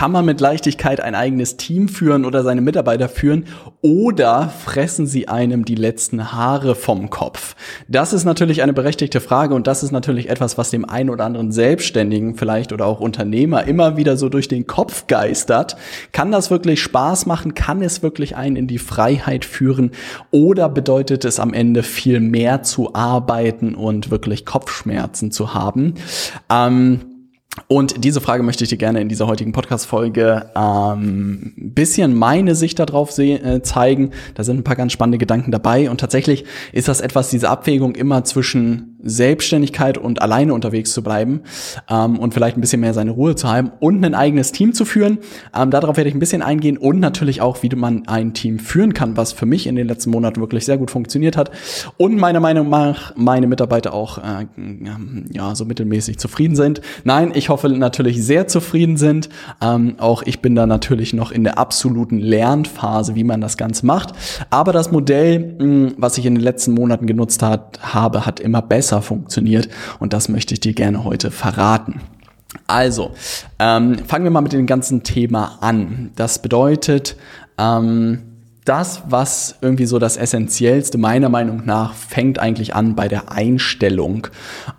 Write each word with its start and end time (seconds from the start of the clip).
kann 0.00 0.12
man 0.12 0.24
mit 0.24 0.40
Leichtigkeit 0.40 0.98
ein 1.02 1.14
eigenes 1.14 1.58
Team 1.58 1.86
führen 1.86 2.24
oder 2.24 2.42
seine 2.42 2.62
Mitarbeiter 2.62 3.06
führen 3.06 3.44
oder 3.82 4.48
fressen 4.48 5.06
sie 5.06 5.28
einem 5.28 5.66
die 5.66 5.74
letzten 5.74 6.32
Haare 6.32 6.74
vom 6.74 7.10
Kopf? 7.10 7.54
Das 7.86 8.14
ist 8.14 8.24
natürlich 8.24 8.62
eine 8.62 8.72
berechtigte 8.72 9.20
Frage 9.20 9.54
und 9.54 9.66
das 9.66 9.82
ist 9.82 9.90
natürlich 9.90 10.30
etwas, 10.30 10.56
was 10.56 10.70
dem 10.70 10.86
einen 10.86 11.10
oder 11.10 11.26
anderen 11.26 11.52
Selbstständigen 11.52 12.34
vielleicht 12.34 12.72
oder 12.72 12.86
auch 12.86 13.00
Unternehmer 13.00 13.64
immer 13.64 13.98
wieder 13.98 14.16
so 14.16 14.30
durch 14.30 14.48
den 14.48 14.66
Kopf 14.66 15.06
geistert. 15.06 15.76
Kann 16.12 16.32
das 16.32 16.50
wirklich 16.50 16.80
Spaß 16.80 17.26
machen? 17.26 17.52
Kann 17.52 17.82
es 17.82 18.02
wirklich 18.02 18.36
einen 18.36 18.56
in 18.56 18.68
die 18.68 18.78
Freiheit 18.78 19.44
führen? 19.44 19.90
Oder 20.30 20.70
bedeutet 20.70 21.26
es 21.26 21.38
am 21.38 21.52
Ende 21.52 21.82
viel 21.82 22.20
mehr 22.20 22.62
zu 22.62 22.94
arbeiten 22.94 23.74
und 23.74 24.10
wirklich 24.10 24.46
Kopfschmerzen 24.46 25.30
zu 25.30 25.52
haben? 25.52 25.96
Ähm, 26.48 27.00
und 27.66 28.04
diese 28.04 28.20
Frage 28.20 28.42
möchte 28.42 28.62
ich 28.62 28.70
dir 28.70 28.76
gerne 28.76 29.00
in 29.00 29.08
dieser 29.08 29.26
heutigen 29.26 29.52
Podcast-Folge 29.52 30.50
ähm, 30.54 31.52
bisschen 31.56 32.14
meine 32.16 32.54
Sicht 32.54 32.78
darauf 32.78 33.16
äh, 33.18 33.62
zeigen. 33.62 34.10
Da 34.34 34.44
sind 34.44 34.58
ein 34.58 34.64
paar 34.64 34.76
ganz 34.76 34.92
spannende 34.92 35.18
Gedanken 35.18 35.50
dabei. 35.50 35.90
Und 35.90 35.98
tatsächlich 36.00 36.44
ist 36.72 36.86
das 36.86 37.00
etwas, 37.00 37.30
diese 37.30 37.48
Abwägung 37.48 37.96
immer 37.96 38.22
zwischen 38.24 38.89
Selbstständigkeit 39.02 39.98
und 39.98 40.22
alleine 40.22 40.54
unterwegs 40.54 40.92
zu 40.92 41.02
bleiben 41.02 41.42
ähm, 41.88 42.18
und 42.18 42.34
vielleicht 42.34 42.56
ein 42.56 42.60
bisschen 42.60 42.80
mehr 42.80 42.94
seine 42.94 43.12
Ruhe 43.12 43.34
zu 43.34 43.48
haben 43.48 43.72
und 43.80 44.04
ein 44.04 44.14
eigenes 44.14 44.52
Team 44.52 44.72
zu 44.72 44.84
führen. 44.84 45.18
Ähm, 45.56 45.70
darauf 45.70 45.96
werde 45.96 46.08
ich 46.08 46.14
ein 46.14 46.20
bisschen 46.20 46.42
eingehen 46.42 46.76
und 46.76 47.00
natürlich 47.00 47.40
auch, 47.40 47.62
wie 47.62 47.70
man 47.76 48.06
ein 48.08 48.34
Team 48.34 48.58
führen 48.58 48.94
kann, 48.94 49.16
was 49.16 49.32
für 49.32 49.46
mich 49.46 49.66
in 49.66 49.76
den 49.76 49.86
letzten 49.86 50.10
Monaten 50.10 50.40
wirklich 50.40 50.64
sehr 50.64 50.78
gut 50.78 50.90
funktioniert 50.90 51.36
hat. 51.36 51.50
Und 51.96 52.16
meiner 52.16 52.40
Meinung 52.40 52.68
nach 52.68 53.14
meine 53.16 53.46
Mitarbeiter 53.46 53.94
auch 53.94 54.18
äh, 54.18 54.46
ja 55.32 55.54
so 55.54 55.64
mittelmäßig 55.64 56.18
zufrieden 56.18 56.56
sind. 56.56 56.80
Nein, 57.04 57.32
ich 57.34 57.48
hoffe 57.48 57.68
natürlich 57.68 58.24
sehr 58.24 58.48
zufrieden 58.48 58.96
sind. 58.96 59.28
Ähm, 59.62 59.94
auch 59.98 60.22
ich 60.24 60.40
bin 60.40 60.54
da 60.54 60.66
natürlich 60.66 61.12
noch 61.12 61.32
in 61.32 61.44
der 61.44 61.58
absoluten 61.58 62.18
Lernphase, 62.18 63.14
wie 63.14 63.24
man 63.24 63.40
das 63.40 63.56
Ganze 63.56 63.86
macht. 63.86 64.14
Aber 64.50 64.72
das 64.72 64.90
Modell, 64.90 65.56
mh, 65.58 65.92
was 65.96 66.18
ich 66.18 66.26
in 66.26 66.34
den 66.34 66.42
letzten 66.42 66.72
Monaten 66.72 67.06
genutzt 67.06 67.42
hat, 67.42 67.78
habe, 67.80 68.26
hat 68.26 68.40
immer 68.40 68.62
besser 68.62 68.89
funktioniert. 68.98 69.68
Und 70.00 70.12
das 70.12 70.28
möchte 70.28 70.54
ich 70.54 70.60
dir 70.60 70.74
gerne 70.74 71.04
heute 71.04 71.30
verraten. 71.30 72.00
Also, 72.66 73.12
ähm, 73.58 73.98
fangen 74.06 74.24
wir 74.24 74.30
mal 74.30 74.40
mit 74.40 74.52
dem 74.52 74.66
ganzen 74.66 75.02
Thema 75.04 75.58
an. 75.60 76.10
Das 76.16 76.42
bedeutet, 76.42 77.16
ähm, 77.58 78.22
das, 78.64 79.02
was 79.08 79.56
irgendwie 79.62 79.86
so 79.86 79.98
das 79.98 80.16
Essentiellste 80.16 80.98
meiner 80.98 81.28
Meinung 81.28 81.62
nach 81.64 81.94
fängt 81.94 82.38
eigentlich 82.38 82.74
an 82.74 82.94
bei 82.94 83.08
der 83.08 83.32
Einstellung. 83.32 84.26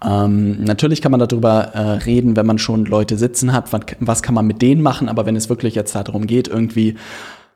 Ähm, 0.05 0.63
natürlich 0.63 1.01
kann 1.01 1.11
man 1.11 1.19
darüber 1.19 1.73
äh, 1.73 1.79
reden, 2.03 2.35
wenn 2.35 2.45
man 2.45 2.57
schon 2.57 2.85
Leute 2.85 3.17
sitzen 3.17 3.53
hat, 3.53 3.73
was, 3.73 3.81
was 3.99 4.23
kann 4.23 4.35
man 4.35 4.45
mit 4.45 4.61
denen 4.61 4.81
machen, 4.81 5.09
aber 5.09 5.25
wenn 5.25 5.35
es 5.35 5.49
wirklich 5.49 5.75
jetzt 5.75 5.95
darum 5.95 6.27
geht, 6.27 6.47
irgendwie 6.47 6.95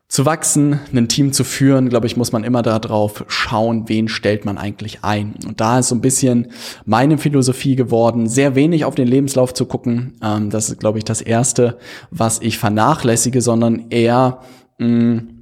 zu 0.07 0.25
wachsen, 0.25 0.79
ein 0.93 1.07
Team 1.07 1.33
zu 1.33 1.43
führen, 1.43 1.89
glaube 1.89 2.05
ich, 2.05 2.15
muss 2.15 2.31
man 2.31 2.43
immer 2.43 2.61
darauf 2.61 3.25
schauen, 3.27 3.89
wen 3.89 4.07
stellt 4.07 4.45
man 4.45 4.57
eigentlich 4.57 5.03
ein. 5.03 5.33
Und 5.45 5.59
da 5.59 5.79
ist 5.79 5.89
so 5.89 5.95
ein 5.95 6.01
bisschen 6.01 6.51
meine 6.85 7.17
Philosophie 7.17 7.75
geworden, 7.75 8.27
sehr 8.27 8.55
wenig 8.55 8.85
auf 8.85 8.95
den 8.95 9.07
Lebenslauf 9.07 9.53
zu 9.53 9.65
gucken. 9.65 10.13
Ähm, 10.21 10.51
das 10.51 10.69
ist, 10.69 10.79
glaube 10.79 10.99
ich, 10.99 11.05
das 11.05 11.21
Erste, 11.21 11.77
was 12.11 12.39
ich 12.41 12.59
vernachlässige, 12.59 13.41
sondern 13.41 13.89
eher 13.89 14.41
mh, 14.77 14.87
mm, 14.87 15.34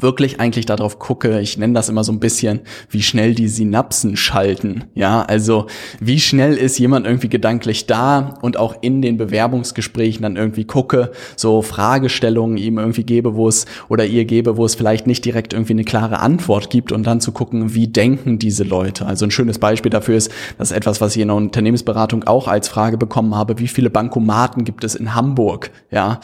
wirklich 0.00 0.40
eigentlich 0.40 0.66
darauf 0.66 0.98
gucke, 0.98 1.40
ich 1.40 1.58
nenne 1.58 1.74
das 1.74 1.88
immer 1.88 2.02
so 2.02 2.12
ein 2.12 2.20
bisschen, 2.20 2.60
wie 2.90 3.02
schnell 3.02 3.34
die 3.34 3.48
Synapsen 3.48 4.16
schalten. 4.16 4.84
Ja, 4.94 5.22
also 5.22 5.66
wie 6.00 6.18
schnell 6.18 6.54
ist 6.54 6.78
jemand 6.78 7.06
irgendwie 7.06 7.28
gedanklich 7.28 7.86
da 7.86 8.34
und 8.42 8.56
auch 8.56 8.76
in 8.80 9.00
den 9.00 9.16
Bewerbungsgesprächen 9.16 10.22
dann 10.22 10.36
irgendwie 10.36 10.64
gucke, 10.64 11.12
so 11.36 11.62
Fragestellungen 11.62 12.56
ihm 12.56 12.78
irgendwie 12.78 13.04
gebe, 13.04 13.36
wo 13.36 13.48
es 13.48 13.66
oder 13.88 14.04
ihr 14.04 14.24
gebe, 14.24 14.56
wo 14.56 14.64
es 14.64 14.74
vielleicht 14.74 15.06
nicht 15.06 15.24
direkt 15.24 15.52
irgendwie 15.52 15.74
eine 15.74 15.84
klare 15.84 16.18
Antwort 16.18 16.68
gibt 16.68 16.90
und 16.90 17.06
dann 17.06 17.20
zu 17.20 17.30
gucken, 17.32 17.74
wie 17.74 17.86
denken 17.86 18.38
diese 18.38 18.64
Leute. 18.64 19.06
Also 19.06 19.24
ein 19.24 19.30
schönes 19.30 19.58
Beispiel 19.58 19.90
dafür 19.90 20.16
ist, 20.16 20.32
das 20.58 20.72
ist 20.72 20.76
etwas, 20.76 21.00
was 21.00 21.14
ich 21.14 21.22
in 21.22 21.28
der 21.28 21.36
Unternehmensberatung 21.36 22.24
auch 22.24 22.48
als 22.48 22.68
Frage 22.68 22.98
bekommen 22.98 23.36
habe, 23.36 23.58
wie 23.60 23.68
viele 23.68 23.90
Bankomaten 23.90 24.64
gibt 24.64 24.82
es 24.82 24.96
in 24.96 25.14
Hamburg? 25.14 25.70
Ja. 25.90 26.20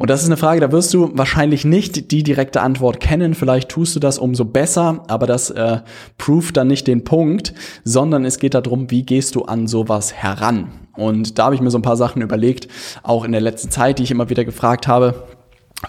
Und 0.00 0.08
das 0.08 0.22
ist 0.22 0.28
eine 0.28 0.38
Frage, 0.38 0.62
da 0.62 0.72
wirst 0.72 0.94
du 0.94 1.10
wahrscheinlich 1.12 1.66
nicht 1.66 2.10
die 2.10 2.22
direkte 2.22 2.62
Antwort 2.62 3.00
kennen. 3.00 3.34
Vielleicht 3.34 3.68
tust 3.68 3.94
du 3.94 4.00
das 4.00 4.16
umso 4.16 4.46
besser, 4.46 5.04
aber 5.08 5.26
das 5.26 5.50
äh, 5.50 5.80
proved 6.16 6.56
dann 6.56 6.68
nicht 6.68 6.86
den 6.86 7.04
Punkt, 7.04 7.52
sondern 7.84 8.24
es 8.24 8.38
geht 8.38 8.54
darum, 8.54 8.90
wie 8.90 9.02
gehst 9.02 9.34
du 9.34 9.42
an 9.42 9.66
sowas 9.66 10.14
heran. 10.14 10.70
Und 10.96 11.38
da 11.38 11.44
habe 11.44 11.54
ich 11.54 11.60
mir 11.60 11.70
so 11.70 11.76
ein 11.76 11.82
paar 11.82 11.98
Sachen 11.98 12.22
überlegt, 12.22 12.66
auch 13.02 13.26
in 13.26 13.32
der 13.32 13.42
letzten 13.42 13.70
Zeit, 13.70 13.98
die 13.98 14.04
ich 14.04 14.10
immer 14.10 14.30
wieder 14.30 14.46
gefragt 14.46 14.88
habe 14.88 15.26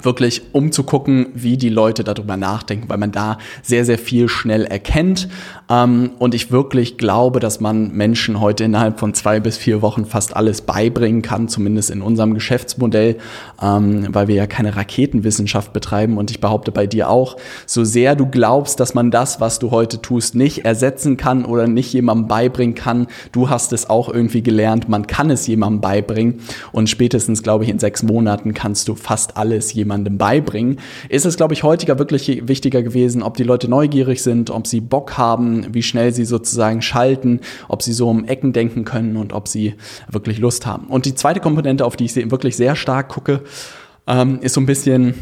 wirklich 0.02 0.42
um 0.54 0.72
zu 0.72 0.84
gucken, 0.84 1.28
wie 1.34 1.58
die 1.58 1.70
Leute 1.70 2.04
darüber 2.04 2.38
nachdenken, 2.38 2.88
weil 2.90 2.98
man 2.98 3.12
da 3.12 3.38
sehr, 3.62 3.84
sehr 3.84 3.98
viel 3.98 4.30
schnell 4.30 4.64
erkennt. 4.64 5.28
Ähm, 5.72 6.12
und 6.20 6.36
ich 6.36 6.52
wirklich 6.52 6.98
glaube, 6.98 7.40
dass 7.40 7.62
man 7.62 7.94
Menschen 7.94 8.42
heute 8.42 8.66
innerhalb 8.66 9.00
von 9.00 9.14
zwei 9.14 9.40
bis 9.40 9.56
vier 9.58 9.82
Wochen 9.82 10.06
fast 10.06 10.36
alles 10.36 10.62
beibringen 10.62 11.22
kann, 11.22 11.48
zumindest 11.48 11.90
in 11.90 12.02
unserem 12.02 12.34
Geschäftsmodell, 12.34 13.18
ähm, 13.62 14.08
weil 14.10 14.28
wir 14.28 14.36
ja 14.36 14.48
keine 14.48 14.76
Raketenwissenschaft 14.76 15.72
betreiben. 15.72 16.18
Und 16.18 16.30
ich 16.30 16.42
behaupte 16.42 16.74
bei 16.74 16.88
dir 16.88 17.10
auch, 17.10 17.38
so 17.66 17.86
sehr 17.86 18.16
du 18.16 18.26
glaubst, 18.26 18.82
dass 18.82 18.94
man 18.94 19.12
das, 19.12 19.40
was 19.40 19.60
du 19.60 19.72
heute 19.72 20.02
tust, 20.02 20.36
nicht 20.36 20.66
ersetzen 20.66 21.16
kann 21.16 21.46
oder 21.46 21.68
nicht 21.68 21.94
jemandem 21.94 22.28
beibringen 22.28 22.76
kann, 22.76 23.08
du 23.32 23.50
hast 23.50 23.72
es 23.72 23.90
auch 23.90 24.10
irgendwie 24.10 24.44
gelernt, 24.44 24.90
man 24.90 25.08
kann 25.08 25.30
es 25.30 25.48
jemandem 25.48 25.80
beibringen. 25.80 26.42
Und 26.74 26.90
spätestens, 26.90 27.44
glaube 27.44 27.64
ich, 27.64 27.70
in 27.70 27.80
sechs 27.80 28.04
Monaten 28.04 28.54
kannst 28.54 28.90
du 28.90 28.96
fast 28.96 29.38
alles 29.38 29.72
jemandem 29.72 30.18
beibringen, 30.18 30.80
ist 31.08 31.26
es, 31.26 31.38
glaube 31.38 31.54
ich, 31.54 31.64
heutiger 31.64 31.98
wirklich 31.98 32.48
wichtiger 32.48 32.84
gewesen, 32.84 33.24
ob 33.24 33.38
die 33.38 33.44
Leute 33.44 33.70
neugierig 33.70 34.22
sind, 34.22 34.50
ob 34.50 34.68
sie 34.68 34.82
Bock 34.82 35.18
haben, 35.18 35.61
wie 35.72 35.84
schnell 35.84 36.14
sie 36.14 36.26
sozusagen 36.26 36.82
schalten, 36.82 37.42
ob 37.68 37.82
sie 37.82 37.94
so 37.94 38.10
um 38.10 38.26
Ecken 38.26 38.54
denken 38.54 38.86
können 38.86 39.18
und 39.18 39.34
ob 39.34 39.48
sie 39.48 39.76
wirklich 40.10 40.40
Lust 40.40 40.66
haben. 40.66 40.88
Und 40.88 41.06
die 41.06 41.16
zweite 41.16 41.40
Komponente, 41.40 41.86
auf 41.86 41.96
die 41.96 42.06
ich 42.06 42.16
wirklich 42.32 42.56
sehr 42.56 42.76
stark 42.76 43.10
gucke, 43.10 43.42
ähm, 44.08 44.40
ist 44.42 44.54
so 44.54 44.62
ein 44.62 44.66
bisschen 44.66 45.16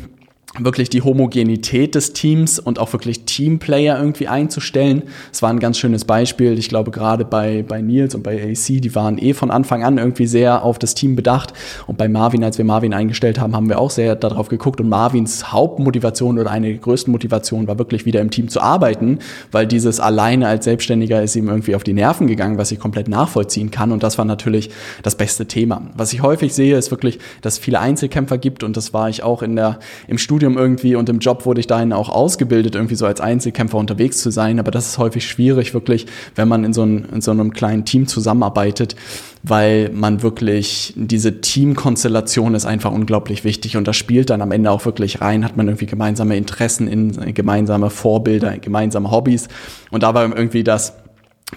wirklich 0.58 0.90
die 0.90 1.04
Homogenität 1.04 1.94
des 1.94 2.14
Teams 2.14 2.58
und 2.58 2.80
auch 2.80 2.92
wirklich 2.92 3.26
Teamplayer 3.26 4.00
irgendwie 4.00 4.28
einzustellen. 4.28 5.04
Es 5.32 5.42
war 5.42 5.52
ein 5.52 5.60
ganz 5.60 5.78
schönes 5.78 6.06
Beispiel. 6.06 6.58
Ich 6.58 6.70
glaube, 6.70 6.90
gerade 6.90 7.24
bei, 7.24 7.64
bei 7.68 7.82
Nils 7.82 8.16
und 8.16 8.24
bei 8.24 8.42
AC, 8.42 8.82
die 8.82 8.96
waren 8.96 9.20
eh 9.20 9.34
von 9.34 9.52
Anfang 9.52 9.84
an 9.84 10.00
irgendwie 10.00 10.26
sehr 10.26 10.64
auf 10.64 10.80
das 10.80 10.96
Team 10.96 11.16
bedacht. 11.16 11.54
Und 11.86 11.98
bei 11.98 12.08
Marvin, 12.08 12.44
als 12.44 12.58
wir 12.58 12.66
Marvin 12.66 12.94
eingestellt 12.94 13.40
haben, 13.40 13.56
haben 13.56 13.70
wir 13.70 13.80
auch 13.80 13.92
sehr 13.92 14.16
darauf 14.16 14.50
geguckt. 14.50 14.82
Und 14.82 14.90
Marvins 14.90 15.52
Hauptmotivation 15.52 16.40
oder 16.40 16.50
eine 16.50 16.68
der 16.68 16.78
größten 16.78 17.12
Motivationen 17.12 17.68
war 17.68 17.78
wirklich 17.78 18.06
wieder 18.06 18.20
im 18.20 18.32
Team 18.32 18.50
zu 18.50 18.60
arbeiten, 18.60 19.20
weil 19.52 19.68
dieses 19.68 20.00
alleine 20.00 20.48
als 20.48 20.66
Selbstständiger 20.66 21.22
ist 21.22 21.36
ihm 21.36 21.48
irgendwie 21.48 21.76
auf 21.76 21.84
die 21.84 21.94
Nerven 21.94 22.26
gegangen, 22.26 22.58
was 22.58 22.72
ich 22.72 22.80
komplett 22.80 23.08
nachvollziehen 23.08 23.70
kann. 23.70 23.92
Und 23.92 24.02
das 24.02 24.18
war 24.18 24.26
natürlich 24.26 24.72
das 25.04 25.16
beste 25.16 25.46
Thema. 25.46 25.84
Was 25.96 26.12
ich 26.12 26.24
häufig 26.24 26.56
sehe, 26.56 26.76
ist 26.76 26.90
wirklich, 26.90 27.20
dass 27.42 27.54
es 27.54 27.60
viele 27.60 27.80
Einzelkämpfer 27.80 28.40
gibt. 28.40 28.64
Und 28.64 28.76
das 28.76 28.94
war 28.94 29.10
ich 29.10 29.22
auch 29.22 29.44
in 29.44 29.56
der, 29.56 29.80
im 30.08 30.18
Studium 30.18 30.39
Studium 30.40 30.58
irgendwie 30.58 30.96
und 30.96 31.10
im 31.10 31.20
Job 31.20 31.46
wurde 31.46 31.60
ich 31.60 31.68
dahin 31.68 31.92
auch 31.92 32.08
ausgebildet, 32.08 32.74
irgendwie 32.74 32.96
so 32.96 33.06
als 33.06 33.20
Einzelkämpfer 33.20 33.78
unterwegs 33.78 34.22
zu 34.22 34.32
sein. 34.32 34.58
Aber 34.58 34.72
das 34.72 34.88
ist 34.88 34.98
häufig 34.98 35.28
schwierig, 35.28 35.74
wirklich, 35.74 36.06
wenn 36.36 36.48
man 36.48 36.64
in 36.64 36.72
so, 36.72 36.84
ein, 36.84 37.06
in 37.14 37.20
so 37.20 37.32
einem 37.32 37.52
kleinen 37.52 37.84
Team 37.84 38.08
zusammenarbeitet, 38.08 38.96
weil 39.44 39.90
man 39.94 40.24
wirklich, 40.24 40.94
diese 40.96 41.42
Teamkonstellation 41.42 42.56
ist 42.56 42.66
einfach 42.66 42.94
unglaublich 42.94 43.44
wichtig 43.44 43.76
und 43.76 43.86
das 43.86 43.98
spielt 43.98 44.30
dann 44.30 44.42
am 44.42 44.54
Ende 44.54 44.72
auch 44.72 44.86
wirklich 44.86 45.20
rein, 45.20 45.44
hat 45.44 45.58
man 45.58 45.68
irgendwie 45.68 45.88
gemeinsame 45.88 46.38
Interessen 46.38 46.88
in 46.88 47.34
gemeinsame 47.34 47.90
Vorbilder, 47.90 48.58
gemeinsame 48.60 49.12
Hobbys. 49.12 49.50
Und 49.92 50.04
da 50.04 50.14
war 50.14 50.24
irgendwie 50.24 50.64
das, 50.64 50.94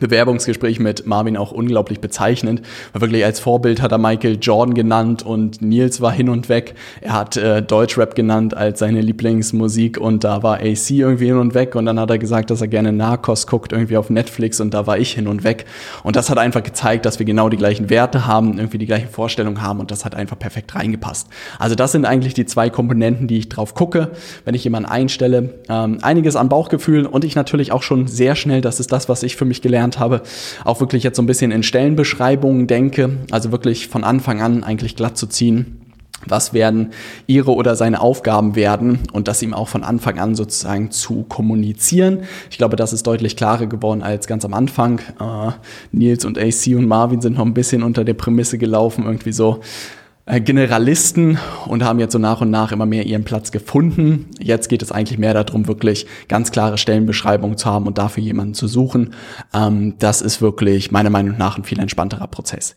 Bewerbungsgespräch 0.00 0.80
mit 0.80 1.06
Marvin 1.06 1.36
auch 1.36 1.52
unglaublich 1.52 2.00
bezeichnend. 2.00 2.62
Weil 2.92 3.02
wirklich 3.02 3.24
als 3.24 3.40
Vorbild 3.40 3.82
hat 3.82 3.92
er 3.92 3.98
Michael 3.98 4.38
Jordan 4.40 4.74
genannt 4.74 5.24
und 5.24 5.62
Nils 5.62 6.00
war 6.00 6.12
hin 6.12 6.28
und 6.28 6.48
weg. 6.48 6.74
Er 7.00 7.12
hat 7.12 7.36
äh, 7.36 7.62
Deutschrap 7.62 8.14
genannt 8.14 8.56
als 8.56 8.78
seine 8.78 9.00
Lieblingsmusik 9.00 9.98
und 9.98 10.24
da 10.24 10.42
war 10.42 10.56
AC 10.56 10.90
irgendwie 10.90 11.26
hin 11.26 11.36
und 11.36 11.54
weg 11.54 11.74
und 11.74 11.86
dann 11.86 12.00
hat 12.00 12.10
er 12.10 12.18
gesagt, 12.18 12.50
dass 12.50 12.60
er 12.60 12.68
gerne 12.68 12.92
Narcos 12.92 13.46
guckt 13.46 13.72
irgendwie 13.72 13.96
auf 13.96 14.10
Netflix 14.10 14.60
und 14.60 14.74
da 14.74 14.86
war 14.86 14.98
ich 14.98 15.12
hin 15.12 15.28
und 15.28 15.44
weg. 15.44 15.66
Und 16.02 16.16
das 16.16 16.30
hat 16.30 16.38
einfach 16.38 16.62
gezeigt, 16.62 17.04
dass 17.06 17.18
wir 17.18 17.26
genau 17.26 17.48
die 17.48 17.56
gleichen 17.56 17.90
Werte 17.90 18.26
haben, 18.26 18.58
irgendwie 18.58 18.78
die 18.78 18.86
gleichen 18.86 19.08
Vorstellungen 19.08 19.62
haben 19.62 19.80
und 19.80 19.90
das 19.90 20.04
hat 20.04 20.14
einfach 20.14 20.38
perfekt 20.38 20.74
reingepasst. 20.74 21.28
Also 21.58 21.74
das 21.74 21.92
sind 21.92 22.06
eigentlich 22.06 22.34
die 22.34 22.46
zwei 22.46 22.70
Komponenten, 22.70 23.28
die 23.28 23.38
ich 23.38 23.48
drauf 23.48 23.74
gucke, 23.74 24.10
wenn 24.44 24.54
ich 24.54 24.64
jemanden 24.64 24.88
einstelle. 24.88 25.54
Ähm, 25.68 25.98
einiges 26.02 26.36
an 26.36 26.48
Bauchgefühl 26.48 27.06
und 27.06 27.24
ich 27.24 27.36
natürlich 27.36 27.72
auch 27.72 27.82
schon 27.82 28.06
sehr 28.06 28.34
schnell, 28.34 28.60
das 28.60 28.80
ist 28.80 28.90
das, 28.92 29.08
was 29.08 29.22
ich 29.22 29.36
für 29.36 29.44
mich 29.44 29.62
gelernt 29.62 29.81
gelernt 29.82 29.99
habe, 29.99 30.23
auch 30.64 30.81
wirklich 30.81 31.02
jetzt 31.02 31.17
so 31.17 31.23
ein 31.23 31.26
bisschen 31.26 31.50
in 31.50 31.62
Stellenbeschreibungen 31.62 32.67
denke, 32.67 33.19
also 33.31 33.52
wirklich 33.52 33.88
von 33.88 34.05
Anfang 34.05 34.40
an 34.40 34.64
eigentlich 34.64 34.96
glatt 34.96 35.17
zu 35.17 35.26
ziehen. 35.26 35.79
Was 36.25 36.55
werden 36.55 36.93
ihre 37.26 37.52
oder 37.52 37.75
seine 37.75 38.00
Aufgaben 38.00 38.55
werden 38.55 39.00
und 39.12 39.26
das 39.26 39.43
ihm 39.43 39.52
auch 39.55 39.67
von 39.67 39.82
Anfang 39.82 40.20
an 40.20 40.37
sozusagen 40.37 40.93
zu 40.93 41.25
kommunizieren. 41.25 42.20
Ich 42.49 42.58
glaube, 42.58 42.76
das 42.76 42.93
ist 42.93 43.08
deutlich 43.08 43.34
klarer 43.34 43.67
geworden 43.67 44.05
als 44.05 44.29
ganz 44.29 44.44
am 44.44 44.55
Anfang. 44.55 45.00
Äh, 45.19 45.50
Nils 45.90 46.25
und 46.25 46.38
AC 46.38 46.76
und 46.76 46.87
Marvin 46.87 47.20
sind 47.20 47.38
noch 47.38 47.44
ein 47.44 47.55
bisschen 47.55 47.82
unter 47.82 48.05
der 48.05 48.14
Prämisse 48.14 48.56
gelaufen, 48.56 49.05
irgendwie 49.05 49.32
so, 49.32 49.62
Generalisten 50.40 51.38
und 51.67 51.84
haben 51.84 51.99
jetzt 51.99 52.12
so 52.12 52.19
nach 52.19 52.40
und 52.40 52.50
nach 52.50 52.73
immer 52.73 52.87
mehr 52.87 53.05
ihren 53.05 53.25
Platz 53.25 53.52
gefunden. 53.52 54.31
Jetzt 54.40 54.69
geht 54.69 54.82
es 54.82 54.93
eigentlich 54.93 55.19
mehr 55.19 55.34
darum, 55.34 55.67
wirklich 55.67 56.06
ganz 56.29 56.50
klare 56.50 56.79
Stellenbeschreibungen 56.79 57.58
zu 57.58 57.67
haben 57.67 57.87
und 57.87 57.99
dafür 57.99 58.23
jemanden 58.23 58.55
zu 58.55 58.67
suchen. 58.67 59.14
Ähm, 59.52 59.94
das 59.99 60.23
ist 60.23 60.40
wirklich 60.40 60.90
meiner 60.90 61.11
Meinung 61.11 61.37
nach 61.37 61.58
ein 61.58 61.64
viel 61.64 61.81
entspannterer 61.81 62.29
Prozess. 62.29 62.76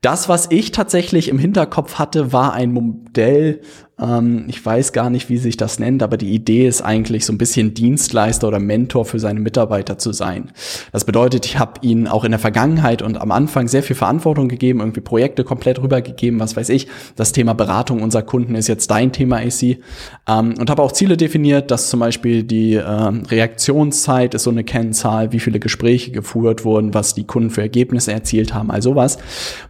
Das, 0.00 0.28
was 0.28 0.48
ich 0.50 0.72
tatsächlich 0.72 1.28
im 1.28 1.38
Hinterkopf 1.38 1.98
hatte, 1.98 2.32
war 2.32 2.52
ein 2.52 2.72
Modell, 2.72 3.60
ich 3.98 4.64
weiß 4.64 4.92
gar 4.92 5.08
nicht, 5.08 5.30
wie 5.30 5.38
sich 5.38 5.56
das 5.56 5.78
nennt, 5.78 6.02
aber 6.02 6.18
die 6.18 6.34
Idee 6.34 6.68
ist 6.68 6.82
eigentlich 6.82 7.24
so 7.24 7.32
ein 7.32 7.38
bisschen 7.38 7.72
Dienstleister 7.72 8.46
oder 8.46 8.58
Mentor 8.58 9.06
für 9.06 9.18
seine 9.18 9.40
Mitarbeiter 9.40 9.96
zu 9.96 10.12
sein. 10.12 10.50
Das 10.92 11.06
bedeutet, 11.06 11.46
ich 11.46 11.58
habe 11.58 11.80
ihnen 11.80 12.06
auch 12.06 12.24
in 12.24 12.32
der 12.32 12.38
Vergangenheit 12.38 13.00
und 13.00 13.18
am 13.18 13.32
Anfang 13.32 13.68
sehr 13.68 13.82
viel 13.82 13.96
Verantwortung 13.96 14.48
gegeben, 14.48 14.80
irgendwie 14.80 15.00
Projekte 15.00 15.44
komplett 15.44 15.80
rübergegeben, 15.80 16.38
was 16.40 16.56
weiß 16.56 16.68
ich. 16.68 16.88
Das 17.16 17.32
Thema 17.32 17.54
Beratung 17.54 18.02
unserer 18.02 18.20
Kunden 18.20 18.54
ist 18.54 18.68
jetzt 18.68 18.90
dein 18.90 19.12
Thema, 19.12 19.38
AC. 19.38 19.78
Ähm, 20.28 20.54
und 20.58 20.68
habe 20.68 20.82
auch 20.82 20.92
Ziele 20.92 21.16
definiert, 21.16 21.70
dass 21.70 21.88
zum 21.88 22.00
Beispiel 22.00 22.42
die 22.42 22.74
äh, 22.74 22.82
Reaktionszeit 22.82 24.34
ist 24.34 24.42
so 24.42 24.50
eine 24.50 24.64
Kennzahl, 24.64 25.32
wie 25.32 25.40
viele 25.40 25.58
Gespräche 25.58 26.10
geführt 26.10 26.66
wurden, 26.66 26.92
was 26.92 27.14
die 27.14 27.24
Kunden 27.24 27.48
für 27.48 27.62
Ergebnisse 27.62 28.12
erzielt 28.12 28.52
haben, 28.52 28.70
all 28.70 28.82
sowas. 28.82 29.16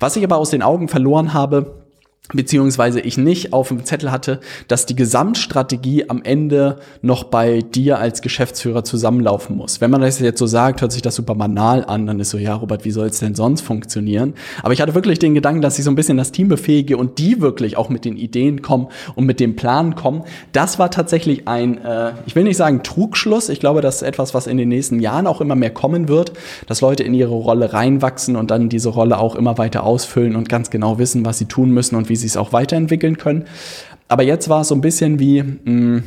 Was 0.01 0.17
ich 0.17 0.25
aber 0.25 0.39
aus 0.39 0.51
den 0.51 0.63
Augen 0.63 0.89
verloren 0.89 1.33
habe, 1.33 1.86
beziehungsweise 2.33 3.01
ich 3.01 3.19
nicht 3.19 3.53
auf 3.53 3.69
dem 3.69 3.85
Zettel 3.85 4.11
hatte, 4.11 4.41
dass 4.69 4.87
die 4.87 4.97
Gesamtstrategie 4.97 6.09
am 6.11 6.23
Ende 6.23 6.79
noch 7.03 7.25
bei 7.25 7.61
dir 7.61 7.99
als 7.99 8.21
Geschäftsführer 8.21 8.83
zusammenlaufen 8.83 9.57
muss. 9.57 9.81
Wenn 9.81 9.91
man 9.91 10.01
das 10.01 10.19
jetzt 10.19 10.39
so 10.39 10.47
sagt, 10.47 10.81
hört 10.81 10.93
sich 10.93 11.03
das 11.03 11.15
super 11.15 11.35
banal 11.37 11.85
an, 11.85 12.07
dann 12.07 12.19
ist 12.19 12.31
so, 12.31 12.39
ja, 12.39 12.55
Robert, 12.55 12.85
wie 12.85 12.91
soll 12.91 13.07
es 13.09 13.21
denn 13.21 13.35
sonst 13.35 13.61
funktionieren? 13.61 14.35
Aber 14.63 14.73
ich 14.73 14.81
hatte 14.81 14.95
wirklich 14.95 15.19
den 15.19 15.35
Gedanken, 15.35 15.63
dass 15.63 15.79
ich 15.79 15.85
so 15.85 15.91
ein 15.91 15.95
bisschen 15.95 16.17
das 16.17 16.33
Team 16.33 16.49
befähige 16.49 16.97
und 16.97 17.19
die 17.19 17.41
wirklich 17.41 17.77
auch 17.77 17.89
mit 17.89 18.05
den 18.05 18.17
Ideen 18.17 18.61
kommen 18.61 18.89
und 19.15 19.25
mit 19.25 19.39
dem 19.39 19.55
Plan 19.55 19.95
kommen. 19.95 20.25
Das 20.53 20.79
war 20.79 20.91
tatsächlich 20.91 21.47
ein, 21.47 21.79
äh, 21.85 22.13
ich 22.27 22.35
will 22.35 22.45
nicht 22.45 22.57
sagen 22.57 22.83
Trugschluss, 22.83 23.49
ich 23.49 23.61
glaube, 23.61 23.83
das 23.83 23.97
ist 23.97 24.03
etwas, 24.03 24.35
was 24.35 24.49
in 24.49 24.57
den 24.57 24.69
nächsten 24.69 24.99
Jahren 24.99 25.29
auch 25.29 25.41
immer 25.41 25.55
mehr 25.55 25.71
kommen 25.71 26.09
wird, 26.09 26.33
dass 26.67 26.81
Leute 26.81 27.05
in 27.05 27.15
ihre 27.15 27.35
Rolle 27.35 27.73
reinwachsen 27.73 28.35
und 28.35 28.51
dann 28.51 28.69
diese 28.69 28.89
Rolle 28.89 29.19
auch 29.19 29.37
immer 29.37 29.59
weiter 29.59 29.85
ausfüllen 29.85 30.35
und 30.35 30.49
ganz 30.49 30.71
genau 30.71 30.99
wissen, 30.99 31.25
was 31.25 31.39
sie 31.39 31.47
tun 31.47 31.71
müssen 31.71 31.95
und 31.95 32.09
wie 32.09 32.16
wie 32.17 32.21
sie 32.21 32.27
es 32.27 32.39
auch 32.39 32.55
weiterentwickeln 32.55 33.19
können. 33.19 33.45
Aber 34.09 34.23
jetzt 34.23 34.49
war 34.49 34.63
es 34.63 34.69
so 34.69 34.75
ein 34.75 34.81
bisschen 34.81 35.19
wie, 35.19 35.43
mh, 35.43 35.57
mm, 35.65 36.03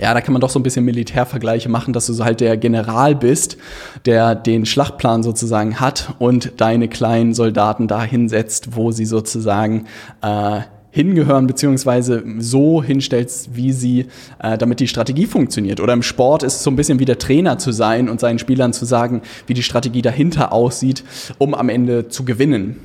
ja, 0.00 0.12
da 0.12 0.20
kann 0.20 0.32
man 0.32 0.40
doch 0.40 0.50
so 0.50 0.58
ein 0.58 0.64
bisschen 0.64 0.84
Militärvergleiche 0.84 1.68
machen, 1.68 1.92
dass 1.92 2.06
du 2.06 2.12
so 2.12 2.24
halt 2.24 2.40
der 2.40 2.56
General 2.56 3.14
bist, 3.14 3.56
der 4.04 4.34
den 4.34 4.66
Schlachtplan 4.66 5.22
sozusagen 5.22 5.80
hat 5.80 6.14
und 6.18 6.60
deine 6.60 6.88
kleinen 6.88 7.32
Soldaten 7.32 7.86
da 7.86 8.02
hinsetzt, 8.02 8.74
wo 8.74 8.90
sie 8.90 9.06
sozusagen 9.06 9.86
äh, 10.22 10.60
hingehören, 10.90 11.46
beziehungsweise 11.46 12.24
so 12.38 12.82
hinstellst, 12.82 13.54
wie 13.54 13.72
sie, 13.72 14.06
äh, 14.42 14.58
damit 14.58 14.80
die 14.80 14.88
Strategie 14.88 15.26
funktioniert. 15.26 15.80
Oder 15.80 15.92
im 15.92 16.02
Sport 16.02 16.42
ist 16.42 16.56
es 16.56 16.62
so 16.64 16.70
ein 16.70 16.76
bisschen 16.76 16.98
wie 16.98 17.04
der 17.04 17.18
Trainer 17.18 17.58
zu 17.58 17.70
sein 17.70 18.08
und 18.08 18.18
seinen 18.18 18.40
Spielern 18.40 18.72
zu 18.72 18.84
sagen, 18.84 19.22
wie 19.46 19.54
die 19.54 19.62
Strategie 19.62 20.02
dahinter 20.02 20.52
aussieht, 20.52 21.04
um 21.38 21.54
am 21.54 21.68
Ende 21.68 22.08
zu 22.08 22.24
gewinnen. 22.24 22.76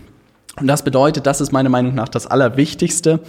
Und 0.60 0.68
das 0.68 0.84
bedeutet, 0.84 1.26
das 1.26 1.42
ist 1.42 1.52
meiner 1.52 1.70
Meinung 1.70 1.96
nach 1.96 2.10
das 2.10 2.28
Allerwichtigste. 2.28 3.20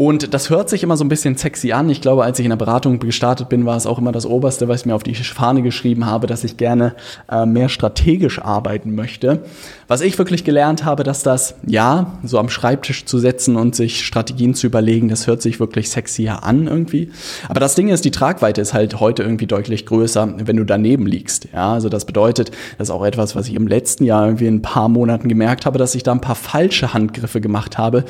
Und 0.00 0.32
das 0.32 0.48
hört 0.48 0.70
sich 0.70 0.82
immer 0.82 0.96
so 0.96 1.04
ein 1.04 1.10
bisschen 1.10 1.36
sexy 1.36 1.72
an. 1.72 1.90
Ich 1.90 2.00
glaube, 2.00 2.24
als 2.24 2.38
ich 2.38 2.46
in 2.46 2.48
der 2.48 2.56
Beratung 2.56 3.00
gestartet 3.00 3.50
bin, 3.50 3.66
war 3.66 3.76
es 3.76 3.84
auch 3.84 3.98
immer 3.98 4.12
das 4.12 4.24
Oberste, 4.24 4.66
was 4.66 4.80
ich 4.80 4.86
mir 4.86 4.94
auf 4.94 5.02
die 5.02 5.14
Fahne 5.14 5.60
geschrieben 5.60 6.06
habe, 6.06 6.26
dass 6.26 6.42
ich 6.42 6.56
gerne 6.56 6.94
äh, 7.30 7.44
mehr 7.44 7.68
strategisch 7.68 8.40
arbeiten 8.40 8.94
möchte. 8.94 9.42
Was 9.88 10.00
ich 10.00 10.16
wirklich 10.16 10.42
gelernt 10.42 10.86
habe, 10.86 11.04
dass 11.04 11.22
das, 11.22 11.56
ja, 11.66 12.14
so 12.24 12.38
am 12.38 12.48
Schreibtisch 12.48 13.04
zu 13.04 13.18
setzen 13.18 13.56
und 13.56 13.74
sich 13.76 14.06
Strategien 14.06 14.54
zu 14.54 14.68
überlegen, 14.68 15.10
das 15.10 15.26
hört 15.26 15.42
sich 15.42 15.60
wirklich 15.60 15.90
sexier 15.90 16.44
an 16.44 16.66
irgendwie. 16.66 17.10
Aber 17.50 17.60
das 17.60 17.74
Ding 17.74 17.88
ist, 17.88 18.02
die 18.06 18.10
Tragweite 18.10 18.62
ist 18.62 18.72
halt 18.72 19.00
heute 19.00 19.22
irgendwie 19.22 19.48
deutlich 19.48 19.84
größer, 19.84 20.32
wenn 20.46 20.56
du 20.56 20.64
daneben 20.64 21.04
liegst. 21.04 21.48
Ja, 21.52 21.74
also 21.74 21.90
das 21.90 22.06
bedeutet, 22.06 22.52
das 22.78 22.88
ist 22.88 22.94
auch 22.94 23.04
etwas, 23.04 23.36
was 23.36 23.48
ich 23.48 23.54
im 23.54 23.66
letzten 23.66 24.04
Jahr 24.04 24.24
irgendwie 24.24 24.46
in 24.46 24.54
ein 24.54 24.62
paar 24.62 24.88
Monaten 24.88 25.28
gemerkt 25.28 25.66
habe, 25.66 25.78
dass 25.78 25.94
ich 25.94 26.04
da 26.04 26.12
ein 26.12 26.22
paar 26.22 26.36
falsche 26.36 26.94
Handgriffe 26.94 27.42
gemacht 27.42 27.76
habe 27.76 28.06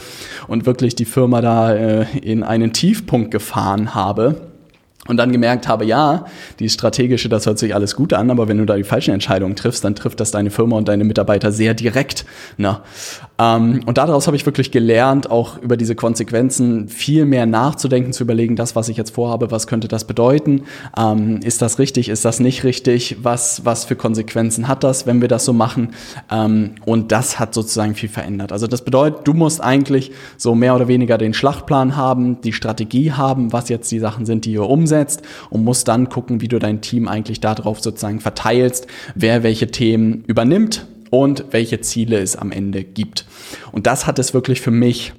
und 0.47 0.67
wirklich 0.67 0.95
die 0.95 1.05
Firma 1.05 1.41
da 1.41 1.80
äh, 1.81 2.19
in 2.19 2.43
einen 2.43 2.73
Tiefpunkt 2.73 3.31
gefahren 3.31 3.95
habe 3.95 4.51
und 5.09 5.17
dann 5.17 5.33
gemerkt 5.33 5.67
habe, 5.67 5.87
ja, 5.87 6.27
die 6.59 6.69
strategische, 6.69 7.29
das 7.29 7.47
hört 7.47 7.59
sich 7.59 7.75
alles 7.75 7.97
gut 7.97 8.13
an, 8.13 8.31
aber 8.31 8.49
wenn 8.49 8.59
du 8.59 8.67
da 8.67 8.77
die 8.77 8.85
falschen 8.85 9.15
Entscheidungen 9.15 9.57
triffst, 9.57 9.83
dann 9.83 9.95
trifft 9.95 10.21
das 10.21 10.31
deine 10.31 10.51
Firma 10.51 10.77
und 10.77 10.89
deine 10.89 11.05
Mitarbeiter 11.05 11.53
sehr 11.53 11.73
direkt. 11.73 12.27
Na, 12.59 12.83
ähm, 13.41 13.81
und 13.87 13.97
daraus 13.97 14.27
habe 14.27 14.37
ich 14.37 14.45
wirklich 14.45 14.71
gelernt, 14.71 15.31
auch 15.31 15.57
über 15.63 15.79
diese 15.79 15.95
Konsequenzen 15.95 16.89
viel 16.89 17.25
mehr 17.25 17.47
nachzudenken, 17.47 18.13
zu 18.13 18.25
überlegen, 18.25 18.55
das, 18.55 18.77
was 18.77 18.91
ich 18.91 18.99
jetzt 18.99 19.15
vorhabe, 19.15 19.51
was 19.51 19.67
könnte 19.67 19.89
das 19.89 20.05
bedeuten? 20.05 20.65
Ähm, 20.97 21.41
ist 21.43 21.63
das 21.63 21.79
richtig? 21.79 22.11
Ist 22.11 22.27
das 22.27 22.39
nicht 22.39 22.65
richtig? 22.65 23.17
Was, 23.23 23.65
was 23.65 23.87
für 23.87 23.97
Konsequenzen 23.97 24.69
hat 24.69 24.85
das, 24.85 25.07
wenn 25.07 25.23
wir 25.23 25.29
das 25.29 25.47
so 25.47 25.55
machen? 25.55 25.91
Ähm, 26.31 26.73
und 26.85 27.13
das 27.13 27.39
hat 27.39 27.55
sozusagen 27.55 27.95
viel 27.95 28.11
verändert. 28.11 28.53
Also 28.53 28.67
das 28.67 28.85
bedeutet, 28.85 29.27
du 29.27 29.33
musst 29.33 29.65
eigentlich 29.65 30.13
so 30.37 30.55
mehr 30.55 30.77
oder 30.77 30.87
weniger 30.87 31.17
den 31.17 31.33
Schlachtplan 31.33 31.97
haben, 31.97 32.43
die 32.43 32.53
Strategie 32.53 33.13
haben, 33.13 33.55
was 33.55 33.71
jetzt 33.71 33.91
die 33.91 34.01
Sachen 34.01 34.27
sind, 34.27 34.45
die 34.45 34.53
ihr 34.53 34.69
umsetzt 34.69 35.23
und 35.49 35.65
musst 35.65 35.89
dann 35.89 36.11
gucken, 36.11 36.43
wie 36.43 36.49
du 36.49 36.59
dein 36.59 36.83
Team 36.83 37.09
eigentlich 37.09 37.41
darauf 37.41 37.81
sozusagen 37.81 38.21
verteilst, 38.21 38.87
wer 39.15 39.43
welche 39.43 39.69
Themen 39.69 40.25
übernimmt 40.27 40.87
und 41.11 41.45
welche 41.51 41.81
Ziele 41.81 42.19
es 42.19 42.37
am 42.37 42.53
Ende 42.53 42.85
gibt. 42.85 43.27
Und 43.73 43.87
das 43.87 44.07
hat 44.07 44.19
es 44.19 44.35
wirklich 44.35 44.61
für 44.61 44.71
mich 44.71 45.13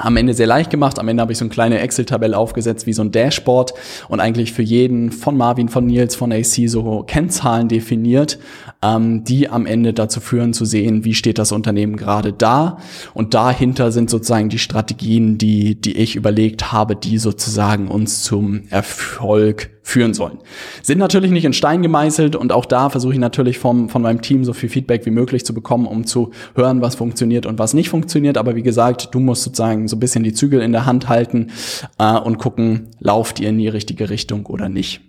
am 0.00 0.16
Ende 0.16 0.34
sehr 0.34 0.46
leicht 0.46 0.70
gemacht. 0.70 0.98
Am 0.98 1.08
Ende 1.08 1.20
habe 1.20 1.32
ich 1.32 1.38
so 1.38 1.44
eine 1.44 1.50
kleine 1.50 1.80
Excel-Tabelle 1.80 2.36
aufgesetzt 2.36 2.86
wie 2.86 2.92
so 2.92 3.02
ein 3.02 3.12
Dashboard 3.12 3.74
und 4.08 4.20
eigentlich 4.20 4.52
für 4.52 4.62
jeden 4.62 5.10
von 5.12 5.36
Marvin, 5.36 5.68
von 5.68 5.86
Nils, 5.86 6.14
von 6.14 6.32
AC 6.32 6.68
so 6.68 7.02
Kennzahlen 7.06 7.68
definiert, 7.68 8.38
ähm, 8.82 9.24
die 9.24 9.48
am 9.48 9.66
Ende 9.66 9.92
dazu 9.92 10.20
führen 10.20 10.52
zu 10.52 10.64
sehen, 10.64 11.04
wie 11.04 11.14
steht 11.14 11.38
das 11.38 11.52
Unternehmen 11.52 11.96
gerade 11.96 12.32
da. 12.32 12.78
Und 13.14 13.34
dahinter 13.34 13.90
sind 13.90 14.08
sozusagen 14.10 14.48
die 14.48 14.58
Strategien, 14.58 15.38
die, 15.38 15.74
die 15.74 15.96
ich 15.96 16.16
überlegt 16.16 16.72
habe, 16.72 16.94
die 16.94 17.18
sozusagen 17.18 17.88
uns 17.88 18.22
zum 18.22 18.62
Erfolg 18.70 19.70
führen 19.82 20.12
sollen. 20.12 20.38
Sind 20.82 20.98
natürlich 20.98 21.30
nicht 21.30 21.46
in 21.46 21.54
Stein 21.54 21.82
gemeißelt 21.82 22.36
und 22.36 22.52
auch 22.52 22.66
da 22.66 22.90
versuche 22.90 23.14
ich 23.14 23.18
natürlich 23.18 23.58
vom, 23.58 23.88
von 23.88 24.02
meinem 24.02 24.20
Team 24.20 24.44
so 24.44 24.52
viel 24.52 24.68
Feedback 24.68 25.06
wie 25.06 25.10
möglich 25.10 25.46
zu 25.46 25.54
bekommen, 25.54 25.86
um 25.86 26.04
zu 26.04 26.30
hören, 26.54 26.82
was 26.82 26.94
funktioniert 26.94 27.46
und 27.46 27.58
was 27.58 27.72
nicht 27.74 27.88
funktioniert. 27.88 28.36
Aber 28.36 28.54
wie 28.54 28.62
gesagt, 28.62 29.08
du 29.12 29.18
musst 29.18 29.44
sozusagen 29.44 29.88
so 29.88 29.96
ein 29.96 30.00
bisschen 30.00 30.24
die 30.24 30.34
Zügel 30.34 30.60
in 30.60 30.72
der 30.72 30.84
Hand 30.84 31.08
halten 31.08 31.50
äh, 31.98 32.16
und 32.18 32.38
gucken, 32.38 32.90
lauft 33.00 33.40
ihr 33.40 33.48
in 33.48 33.58
die 33.58 33.68
richtige 33.68 34.10
Richtung 34.10 34.46
oder 34.46 34.68
nicht. 34.68 35.00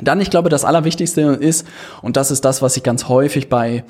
Dann, 0.00 0.20
ich 0.20 0.30
glaube, 0.30 0.50
das 0.50 0.64
Allerwichtigste 0.64 1.22
ist, 1.22 1.66
und 2.00 2.16
das 2.16 2.30
ist 2.30 2.44
das, 2.44 2.62
was 2.62 2.76
ich 2.76 2.82
ganz 2.82 3.08
häufig 3.08 3.48
bei 3.48 3.84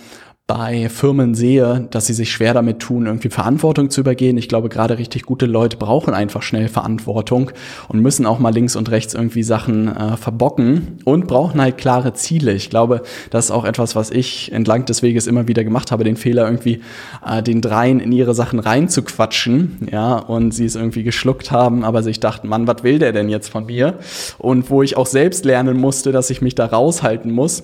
bei 0.51 0.89
Firmen 0.89 1.37
sehe, 1.37 1.87
dass 1.93 2.07
sie 2.07 2.13
sich 2.13 2.33
schwer 2.33 2.55
damit 2.55 2.81
tun, 2.81 3.07
irgendwie 3.07 3.29
Verantwortung 3.29 3.89
zu 3.89 4.01
übergehen. 4.01 4.37
Ich 4.37 4.49
glaube, 4.49 4.69
gerade 4.69 4.99
richtig 4.99 5.23
gute 5.23 5.47
Leute 5.47 5.77
brauchen 5.77 6.13
einfach 6.13 6.43
schnell 6.43 6.67
Verantwortung 6.67 7.53
und 7.87 8.01
müssen 8.01 8.27
auch 8.27 8.41
mal 8.41 8.53
links 8.53 8.75
und 8.75 8.91
rechts 8.91 9.15
irgendwie 9.15 9.45
Sachen 9.45 9.87
äh, 9.87 10.17
verbocken 10.17 10.99
und 11.05 11.29
brauchen 11.29 11.61
halt 11.61 11.79
klare 11.79 12.15
Ziele. 12.15 12.53
Ich 12.53 12.69
glaube, 12.69 13.03
das 13.31 13.45
ist 13.45 13.51
auch 13.53 13.65
etwas, 13.65 13.95
was 13.95 14.11
ich 14.11 14.51
entlang 14.51 14.87
des 14.87 15.03
Weges 15.03 15.29
immer 15.29 15.47
wieder 15.47 15.63
gemacht 15.63 15.93
habe, 15.93 16.03
den 16.03 16.17
Fehler 16.17 16.47
irgendwie 16.47 16.81
äh, 17.25 17.45
den 17.45 17.61
dreien 17.61 18.01
in 18.01 18.11
ihre 18.11 18.35
Sachen 18.35 18.59
reinzuquatschen, 18.59 19.87
ja, 19.93 20.17
und 20.17 20.51
sie 20.51 20.65
es 20.65 20.75
irgendwie 20.75 21.05
geschluckt 21.05 21.53
haben, 21.53 21.85
aber 21.85 22.03
sich 22.03 22.19
dachten, 22.19 22.49
Mann, 22.49 22.67
was 22.67 22.83
will 22.83 22.99
der 22.99 23.13
denn 23.13 23.29
jetzt 23.29 23.51
von 23.51 23.67
mir? 23.67 24.01
Und 24.39 24.69
wo 24.69 24.83
ich 24.83 24.97
auch 24.97 25.07
selbst 25.07 25.45
lernen 25.45 25.77
musste, 25.77 26.11
dass 26.11 26.29
ich 26.29 26.43
mich 26.43 26.57
da 26.57 26.67
raushalten 26.67 27.31
muss 27.31 27.63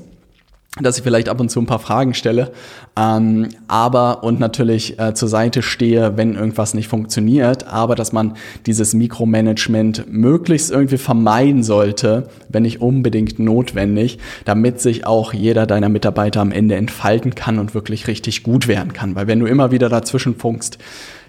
dass 0.80 0.98
ich 0.98 1.04
vielleicht 1.04 1.28
ab 1.28 1.40
und 1.40 1.50
zu 1.50 1.60
ein 1.60 1.66
paar 1.66 1.78
Fragen 1.78 2.12
stelle, 2.12 2.52
ähm, 2.98 3.48
aber 3.66 4.22
und 4.24 4.38
natürlich 4.40 4.98
äh, 4.98 5.14
zur 5.14 5.28
Seite 5.28 5.62
stehe, 5.62 6.16
wenn 6.16 6.34
irgendwas 6.34 6.74
nicht 6.74 6.88
funktioniert, 6.88 7.66
aber 7.66 7.94
dass 7.94 8.12
man 8.12 8.34
dieses 8.66 8.92
Mikromanagement 8.92 10.04
möglichst 10.10 10.70
irgendwie 10.70 10.98
vermeiden 10.98 11.62
sollte, 11.62 12.28
wenn 12.48 12.64
nicht 12.64 12.82
unbedingt 12.82 13.38
notwendig, 13.38 14.18
damit 14.44 14.80
sich 14.80 15.06
auch 15.06 15.32
jeder 15.32 15.66
deiner 15.66 15.88
Mitarbeiter 15.88 16.40
am 16.40 16.52
Ende 16.52 16.74
entfalten 16.74 17.34
kann 17.34 17.58
und 17.58 17.74
wirklich 17.74 18.06
richtig 18.06 18.42
gut 18.42 18.68
werden 18.68 18.92
kann. 18.92 19.14
Weil 19.14 19.26
wenn 19.26 19.40
du 19.40 19.46
immer 19.46 19.70
wieder 19.70 19.88
dazwischen 19.88 20.36
funkst, 20.36 20.78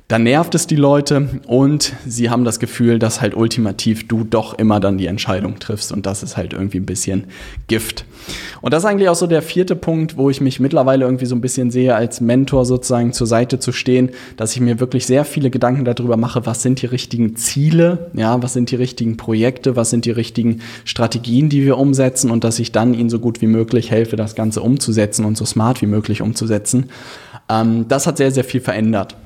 dann 0.08 0.24
nervt 0.24 0.56
es 0.56 0.68
die 0.68 0.78
Leute 0.78 1.28
und 1.48 1.94
sie 2.06 2.30
haben 2.30 2.46
das 2.46 2.60
Gefühl, 2.60 2.98
dass 2.98 3.20
halt 3.20 3.36
ultimativ 3.36 4.08
du 4.08 4.24
doch 4.24 4.58
immer 4.58 4.80
dann 4.80 4.98
die 4.98 5.08
Entscheidung 5.08 5.60
triffst 5.60 5.92
und 5.92 6.06
das 6.06 6.24
ist 6.24 6.38
halt 6.38 6.54
irgendwie 6.54 6.80
ein 6.80 6.86
bisschen 6.86 7.26
Gift. 7.68 8.06
Und 8.62 8.74
das 8.74 8.84
ist 8.84 8.90
eigentlich 8.90 9.10
auch 9.10 9.16
so 9.16 9.28
der 9.28 9.42
vierte 9.42 9.76
Punkt, 9.76 10.16
wo 10.16 10.30
ich 10.30 10.40
mich 10.40 10.62
mittlerweile 10.62 11.04
irgendwie 11.04 11.26
so 11.26 11.36
ein 11.36 11.42
bisschen 11.42 11.72
sehe, 11.72 11.94
als 11.94 12.22
Mentor 12.22 12.64
sozusagen 12.66 13.12
zur 13.12 13.28
Seite 13.28 13.60
zu 13.60 13.74
stehen, 13.74 14.12
dass 14.38 14.56
ich 14.56 14.62
mir 14.62 14.80
wirklich 14.80 15.06
sehr 15.06 15.26
viele 15.26 15.50
Gedanken 15.50 15.84
darüber 15.84 16.16
mache, 16.16 16.46
was 16.46 16.62
sind 16.62 16.82
die 16.82 16.86
richtigen 16.86 17.36
Ziele, 17.36 18.10
ja, 18.14 18.42
was 18.42 18.54
sind 18.54 18.72
die 18.72 18.78
richtigen 18.78 19.18
Projekte, 19.18 19.76
was 19.76 19.90
sind 19.90 20.06
die 20.06 20.12
richtigen 20.12 20.62
Strategien, 20.86 21.50
die 21.50 21.66
wir 21.66 21.78
umsetzen 21.78 22.32
und 22.32 22.46
dass 22.46 22.60
ich 22.60 22.72
dann 22.72 22.94
ihnen 22.94 23.10
so 23.10 23.20
gut 23.20 23.42
wie 23.42 23.48
möglich 23.48 23.92
helfe, 23.92 24.16
das 24.16 24.36
Ganze 24.36 24.62
umzusetzen 24.62 25.26
und 25.26 25.36
so 25.36 25.44
smart 25.44 25.82
wie 25.82 25.88
möglich 25.88 26.22
umzusetzen. 26.22 26.86
Ähm, 27.50 27.90
das 27.90 28.08
hat 28.08 28.16
sehr, 28.16 28.32
sehr 28.32 28.46
viel 28.46 28.62
verändert. 28.62 29.18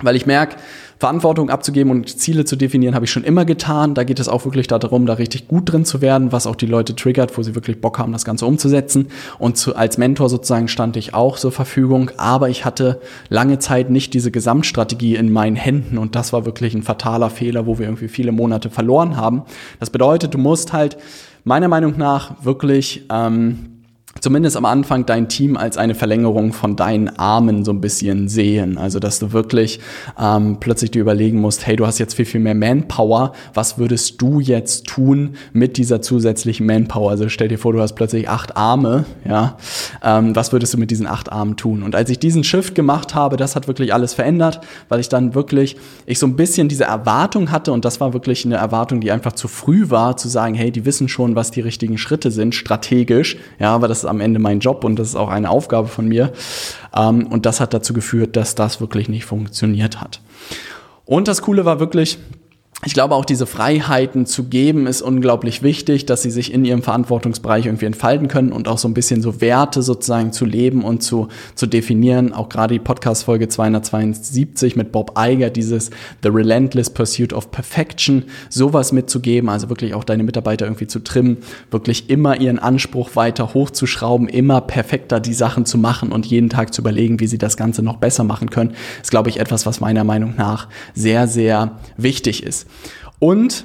Weil 0.00 0.16
ich 0.16 0.26
merke, 0.26 0.56
Verantwortung 0.98 1.50
abzugeben 1.50 1.90
und 1.90 2.08
Ziele 2.08 2.44
zu 2.44 2.54
definieren, 2.54 2.94
habe 2.94 3.04
ich 3.04 3.10
schon 3.10 3.24
immer 3.24 3.44
getan. 3.44 3.94
Da 3.94 4.04
geht 4.04 4.20
es 4.20 4.28
auch 4.28 4.44
wirklich 4.44 4.68
darum, 4.68 5.04
da 5.04 5.14
richtig 5.14 5.48
gut 5.48 5.72
drin 5.72 5.84
zu 5.84 6.00
werden, 6.00 6.30
was 6.30 6.46
auch 6.46 6.54
die 6.54 6.66
Leute 6.66 6.94
triggert, 6.94 7.36
wo 7.36 7.42
sie 7.42 7.56
wirklich 7.56 7.80
Bock 7.80 7.98
haben, 7.98 8.12
das 8.12 8.24
Ganze 8.24 8.46
umzusetzen. 8.46 9.08
Und 9.40 9.56
zu, 9.56 9.74
als 9.74 9.98
Mentor 9.98 10.28
sozusagen 10.28 10.68
stand 10.68 10.96
ich 10.96 11.12
auch 11.12 11.38
zur 11.38 11.50
Verfügung, 11.50 12.12
aber 12.18 12.50
ich 12.50 12.64
hatte 12.64 13.00
lange 13.28 13.58
Zeit 13.58 13.90
nicht 13.90 14.14
diese 14.14 14.30
Gesamtstrategie 14.30 15.16
in 15.16 15.32
meinen 15.32 15.56
Händen 15.56 15.98
und 15.98 16.14
das 16.14 16.32
war 16.32 16.46
wirklich 16.46 16.74
ein 16.74 16.82
fataler 16.82 17.30
Fehler, 17.30 17.66
wo 17.66 17.80
wir 17.80 17.86
irgendwie 17.86 18.08
viele 18.08 18.30
Monate 18.30 18.70
verloren 18.70 19.16
haben. 19.16 19.42
Das 19.80 19.90
bedeutet, 19.90 20.34
du 20.34 20.38
musst 20.38 20.72
halt 20.72 20.96
meiner 21.42 21.66
Meinung 21.66 21.98
nach 21.98 22.44
wirklich 22.44 23.06
ähm, 23.10 23.81
zumindest 24.22 24.56
am 24.56 24.64
Anfang 24.64 25.04
dein 25.04 25.28
Team 25.28 25.56
als 25.56 25.76
eine 25.76 25.96
Verlängerung 25.96 26.52
von 26.52 26.76
deinen 26.76 27.08
Armen 27.18 27.64
so 27.64 27.72
ein 27.72 27.80
bisschen 27.80 28.28
sehen. 28.28 28.78
Also 28.78 29.00
dass 29.00 29.18
du 29.18 29.32
wirklich 29.32 29.80
ähm, 30.18 30.58
plötzlich 30.60 30.92
dir 30.92 31.02
überlegen 31.02 31.40
musst, 31.40 31.66
hey, 31.66 31.74
du 31.74 31.86
hast 31.86 31.98
jetzt 31.98 32.14
viel, 32.14 32.24
viel 32.24 32.40
mehr 32.40 32.54
Manpower. 32.54 33.32
Was 33.52 33.78
würdest 33.78 34.22
du 34.22 34.38
jetzt 34.38 34.86
tun 34.86 35.34
mit 35.52 35.76
dieser 35.76 36.00
zusätzlichen 36.00 36.66
Manpower? 36.66 37.10
Also 37.10 37.28
stell 37.28 37.48
dir 37.48 37.58
vor, 37.58 37.72
du 37.72 37.80
hast 37.80 37.94
plötzlich 37.94 38.28
acht 38.28 38.56
Arme, 38.56 39.04
ja. 39.28 39.56
Ähm, 40.04 40.36
was 40.36 40.52
würdest 40.52 40.72
du 40.72 40.78
mit 40.78 40.92
diesen 40.92 41.08
acht 41.08 41.32
Armen 41.32 41.56
tun? 41.56 41.82
Und 41.82 41.96
als 41.96 42.08
ich 42.08 42.20
diesen 42.20 42.44
Shift 42.44 42.76
gemacht 42.76 43.16
habe, 43.16 43.36
das 43.36 43.56
hat 43.56 43.66
wirklich 43.66 43.92
alles 43.92 44.14
verändert, 44.14 44.60
weil 44.88 45.00
ich 45.00 45.08
dann 45.08 45.34
wirklich, 45.34 45.76
ich 46.06 46.20
so 46.20 46.26
ein 46.28 46.36
bisschen 46.36 46.68
diese 46.68 46.84
Erwartung 46.84 47.50
hatte 47.50 47.72
und 47.72 47.84
das 47.84 48.00
war 48.00 48.12
wirklich 48.12 48.44
eine 48.44 48.54
Erwartung, 48.56 49.00
die 49.00 49.10
einfach 49.10 49.32
zu 49.32 49.48
früh 49.48 49.90
war, 49.90 50.16
zu 50.16 50.28
sagen, 50.28 50.54
hey, 50.54 50.70
die 50.70 50.84
wissen 50.84 51.08
schon, 51.08 51.34
was 51.34 51.50
die 51.50 51.60
richtigen 51.60 51.98
Schritte 51.98 52.30
sind, 52.30 52.54
strategisch, 52.54 53.36
ja, 53.58 53.74
aber 53.74 53.88
das 53.88 53.98
ist 53.98 54.11
am 54.12 54.20
Ende 54.20 54.38
mein 54.38 54.60
Job 54.60 54.84
und 54.84 54.98
das 54.98 55.08
ist 55.08 55.16
auch 55.16 55.28
eine 55.28 55.50
Aufgabe 55.50 55.88
von 55.88 56.06
mir. 56.06 56.32
Ähm, 56.94 57.26
und 57.26 57.44
das 57.46 57.58
hat 57.60 57.74
dazu 57.74 57.92
geführt, 57.92 58.36
dass 58.36 58.54
das 58.54 58.80
wirklich 58.80 59.08
nicht 59.08 59.24
funktioniert 59.24 60.00
hat. 60.00 60.20
Und 61.04 61.26
das 61.26 61.42
Coole 61.42 61.64
war 61.64 61.80
wirklich, 61.80 62.18
ich 62.84 62.94
glaube, 62.94 63.14
auch 63.14 63.24
diese 63.24 63.46
Freiheiten 63.46 64.26
zu 64.26 64.48
geben 64.48 64.88
ist 64.88 65.02
unglaublich 65.02 65.62
wichtig, 65.62 66.04
dass 66.04 66.22
sie 66.22 66.32
sich 66.32 66.52
in 66.52 66.64
ihrem 66.64 66.82
Verantwortungsbereich 66.82 67.66
irgendwie 67.66 67.86
entfalten 67.86 68.26
können 68.26 68.50
und 68.50 68.66
auch 68.66 68.78
so 68.78 68.88
ein 68.88 68.94
bisschen 68.94 69.22
so 69.22 69.40
Werte 69.40 69.82
sozusagen 69.82 70.32
zu 70.32 70.44
leben 70.44 70.82
und 70.82 71.00
zu, 71.00 71.28
zu 71.54 71.68
definieren. 71.68 72.32
Auch 72.32 72.48
gerade 72.48 72.74
die 72.74 72.80
Podcast-Folge 72.80 73.46
272 73.46 74.74
mit 74.74 74.90
Bob 74.90 75.16
Iger, 75.16 75.50
dieses 75.50 75.90
The 76.24 76.30
Relentless 76.30 76.90
Pursuit 76.90 77.32
of 77.32 77.52
Perfection, 77.52 78.24
sowas 78.48 78.90
mitzugeben, 78.90 79.48
also 79.48 79.68
wirklich 79.68 79.94
auch 79.94 80.02
deine 80.02 80.24
Mitarbeiter 80.24 80.66
irgendwie 80.66 80.88
zu 80.88 80.98
trimmen, 80.98 81.36
wirklich 81.70 82.10
immer 82.10 82.40
ihren 82.40 82.58
Anspruch 82.58 83.14
weiter 83.14 83.54
hochzuschrauben, 83.54 84.26
immer 84.26 84.60
perfekter 84.60 85.20
die 85.20 85.34
Sachen 85.34 85.66
zu 85.66 85.78
machen 85.78 86.10
und 86.10 86.26
jeden 86.26 86.50
Tag 86.50 86.74
zu 86.74 86.82
überlegen, 86.82 87.20
wie 87.20 87.28
sie 87.28 87.38
das 87.38 87.56
Ganze 87.56 87.84
noch 87.84 87.98
besser 87.98 88.24
machen 88.24 88.50
können, 88.50 88.74
ist, 89.00 89.12
glaube 89.12 89.28
ich, 89.28 89.38
etwas, 89.38 89.66
was 89.66 89.78
meiner 89.78 90.02
Meinung 90.02 90.34
nach 90.36 90.66
sehr, 90.94 91.28
sehr 91.28 91.78
wichtig 91.96 92.42
ist. 92.42 92.66
Und 93.18 93.64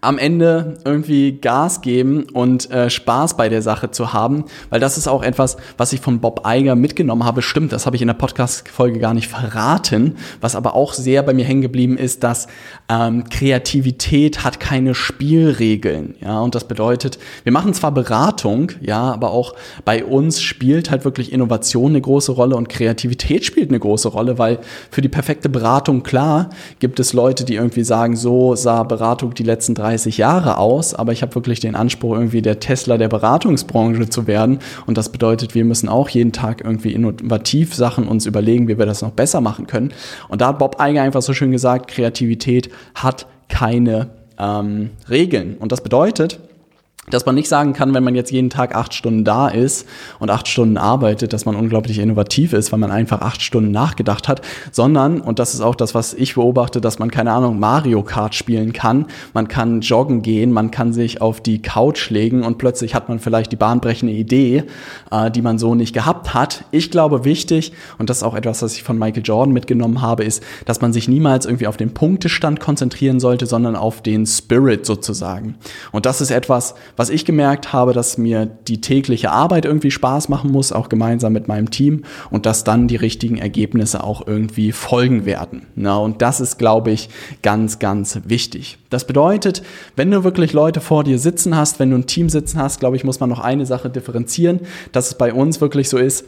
am 0.00 0.18
Ende 0.18 0.78
irgendwie 0.84 1.38
Gas 1.40 1.80
geben 1.80 2.24
und 2.32 2.68
äh, 2.72 2.90
Spaß 2.90 3.36
bei 3.36 3.48
der 3.48 3.62
Sache 3.62 3.92
zu 3.92 4.12
haben, 4.12 4.44
weil 4.68 4.80
das 4.80 4.98
ist 4.98 5.06
auch 5.06 5.22
etwas, 5.22 5.56
was 5.76 5.92
ich 5.92 6.00
von 6.00 6.18
Bob 6.18 6.42
Iger 6.44 6.74
mitgenommen 6.74 7.24
habe. 7.24 7.40
Stimmt, 7.40 7.70
das 7.70 7.86
habe 7.86 7.94
ich 7.94 8.02
in 8.02 8.08
der 8.08 8.14
Podcast-Folge 8.14 8.98
gar 8.98 9.14
nicht 9.14 9.28
verraten. 9.28 10.16
Was 10.40 10.56
aber 10.56 10.74
auch 10.74 10.92
sehr 10.92 11.22
bei 11.22 11.34
mir 11.34 11.44
hängen 11.44 11.62
geblieben 11.62 11.98
ist, 11.98 12.24
dass 12.24 12.48
ähm, 12.88 13.28
Kreativität 13.30 14.42
hat 14.42 14.58
keine 14.58 14.92
Spielregeln. 14.92 16.16
Ja, 16.20 16.40
und 16.40 16.56
das 16.56 16.66
bedeutet, 16.66 17.20
wir 17.44 17.52
machen 17.52 17.72
zwar 17.72 17.92
Beratung, 17.92 18.72
ja, 18.80 19.12
aber 19.12 19.30
auch 19.30 19.54
bei 19.84 20.04
uns 20.04 20.42
spielt 20.42 20.90
halt 20.90 21.04
wirklich 21.04 21.30
Innovation 21.30 21.90
eine 21.90 22.00
große 22.00 22.32
Rolle 22.32 22.56
und 22.56 22.68
Kreativität 22.68 23.44
spielt 23.44 23.68
eine 23.68 23.78
große 23.78 24.08
Rolle, 24.08 24.36
weil 24.36 24.58
für 24.90 25.00
die 25.00 25.08
perfekte 25.08 25.48
Beratung 25.48 26.02
klar 26.02 26.50
gibt 26.80 26.98
es 26.98 27.12
Leute, 27.12 27.44
die 27.44 27.54
irgendwie 27.54 27.84
sagen, 27.84 28.16
so 28.16 28.56
sah 28.56 28.82
Beratung 28.82 29.32
die 29.32 29.44
letzten 29.44 29.75
30 29.78 30.18
Jahre 30.18 30.58
aus, 30.58 30.94
aber 30.94 31.12
ich 31.12 31.22
habe 31.22 31.34
wirklich 31.34 31.60
den 31.60 31.74
Anspruch, 31.74 32.14
irgendwie 32.14 32.42
der 32.42 32.60
Tesla 32.60 32.98
der 32.98 33.08
Beratungsbranche 33.08 34.08
zu 34.08 34.26
werden. 34.26 34.58
Und 34.86 34.98
das 34.98 35.10
bedeutet, 35.10 35.54
wir 35.54 35.64
müssen 35.64 35.88
auch 35.88 36.08
jeden 36.08 36.32
Tag 36.32 36.62
irgendwie 36.64 36.92
innovativ 36.92 37.74
Sachen 37.74 38.08
uns 38.08 38.26
überlegen, 38.26 38.68
wie 38.68 38.78
wir 38.78 38.86
das 38.86 39.02
noch 39.02 39.12
besser 39.12 39.40
machen 39.40 39.66
können. 39.66 39.92
Und 40.28 40.40
da 40.40 40.48
hat 40.48 40.58
Bob 40.58 40.80
Eiger 40.80 41.02
einfach 41.02 41.22
so 41.22 41.32
schön 41.32 41.52
gesagt, 41.52 41.88
Kreativität 41.88 42.70
hat 42.94 43.26
keine 43.48 44.08
ähm, 44.38 44.90
Regeln. 45.08 45.56
Und 45.58 45.72
das 45.72 45.80
bedeutet, 45.80 46.40
dass 47.10 47.26
man 47.26 47.34
nicht 47.34 47.48
sagen 47.48 47.72
kann, 47.72 47.94
wenn 47.94 48.04
man 48.04 48.14
jetzt 48.14 48.32
jeden 48.32 48.50
Tag 48.50 48.74
acht 48.74 48.94
Stunden 48.94 49.24
da 49.24 49.48
ist 49.48 49.86
und 50.18 50.30
acht 50.30 50.48
Stunden 50.48 50.76
arbeitet, 50.76 51.32
dass 51.32 51.46
man 51.46 51.54
unglaublich 51.54 51.98
innovativ 51.98 52.52
ist, 52.52 52.72
weil 52.72 52.80
man 52.80 52.90
einfach 52.90 53.20
acht 53.20 53.42
Stunden 53.42 53.70
nachgedacht 53.70 54.28
hat, 54.28 54.40
sondern, 54.72 55.20
und 55.20 55.38
das 55.38 55.54
ist 55.54 55.60
auch 55.60 55.74
das, 55.74 55.94
was 55.94 56.14
ich 56.14 56.34
beobachte, 56.34 56.80
dass 56.80 56.98
man, 56.98 57.10
keine 57.10 57.32
Ahnung, 57.32 57.58
Mario 57.58 58.02
Kart 58.02 58.34
spielen 58.34 58.72
kann, 58.72 59.06
man 59.34 59.48
kann 59.48 59.80
joggen 59.80 60.22
gehen, 60.22 60.52
man 60.52 60.70
kann 60.70 60.92
sich 60.92 61.20
auf 61.20 61.40
die 61.40 61.62
Couch 61.62 62.10
legen 62.10 62.42
und 62.42 62.58
plötzlich 62.58 62.94
hat 62.94 63.08
man 63.08 63.18
vielleicht 63.18 63.52
die 63.52 63.56
bahnbrechende 63.56 64.12
Idee, 64.12 64.64
äh, 65.10 65.30
die 65.30 65.42
man 65.42 65.58
so 65.58 65.74
nicht 65.74 65.92
gehabt 65.92 66.34
hat. 66.34 66.64
Ich 66.72 66.90
glaube, 66.90 67.24
wichtig, 67.24 67.72
und 67.98 68.10
das 68.10 68.18
ist 68.18 68.22
auch 68.24 68.34
etwas, 68.34 68.62
was 68.62 68.74
ich 68.74 68.82
von 68.82 68.98
Michael 68.98 69.22
Jordan 69.24 69.52
mitgenommen 69.52 70.02
habe, 70.02 70.24
ist, 70.24 70.42
dass 70.64 70.80
man 70.80 70.92
sich 70.92 71.08
niemals 71.08 71.46
irgendwie 71.46 71.66
auf 71.66 71.76
den 71.76 71.94
Punktestand 71.94 72.58
konzentrieren 72.58 73.20
sollte, 73.20 73.46
sondern 73.46 73.76
auf 73.76 74.02
den 74.02 74.26
Spirit 74.26 74.86
sozusagen. 74.86 75.56
Und 75.92 76.06
das 76.06 76.20
ist 76.20 76.30
etwas, 76.30 76.74
was 76.96 77.10
ich 77.10 77.24
gemerkt 77.24 77.72
habe, 77.72 77.92
dass 77.92 78.18
mir 78.18 78.46
die 78.46 78.80
tägliche 78.80 79.30
Arbeit 79.30 79.64
irgendwie 79.64 79.90
Spaß 79.90 80.28
machen 80.28 80.50
muss, 80.50 80.72
auch 80.72 80.88
gemeinsam 80.88 81.32
mit 81.32 81.48
meinem 81.48 81.70
Team 81.70 82.02
und 82.30 82.46
dass 82.46 82.64
dann 82.64 82.88
die 82.88 82.96
richtigen 82.96 83.38
Ergebnisse 83.38 84.02
auch 84.02 84.26
irgendwie 84.26 84.72
folgen 84.72 85.26
werden. 85.26 85.66
Na, 85.74 85.96
und 85.96 86.22
das 86.22 86.40
ist, 86.40 86.58
glaube 86.58 86.90
ich, 86.90 87.08
ganz, 87.42 87.78
ganz 87.78 88.20
wichtig. 88.24 88.78
Das 88.90 89.06
bedeutet, 89.06 89.62
wenn 89.94 90.10
du 90.10 90.24
wirklich 90.24 90.52
Leute 90.52 90.80
vor 90.80 91.04
dir 91.04 91.18
sitzen 91.18 91.56
hast, 91.56 91.78
wenn 91.78 91.90
du 91.90 91.96
ein 91.96 92.06
Team 92.06 92.28
sitzen 92.28 92.60
hast, 92.60 92.80
glaube 92.80 92.96
ich, 92.96 93.04
muss 93.04 93.20
man 93.20 93.28
noch 93.28 93.40
eine 93.40 93.66
Sache 93.66 93.90
differenzieren, 93.90 94.60
dass 94.92 95.08
es 95.08 95.14
bei 95.14 95.32
uns 95.32 95.60
wirklich 95.60 95.88
so 95.88 95.98
ist, 95.98 96.24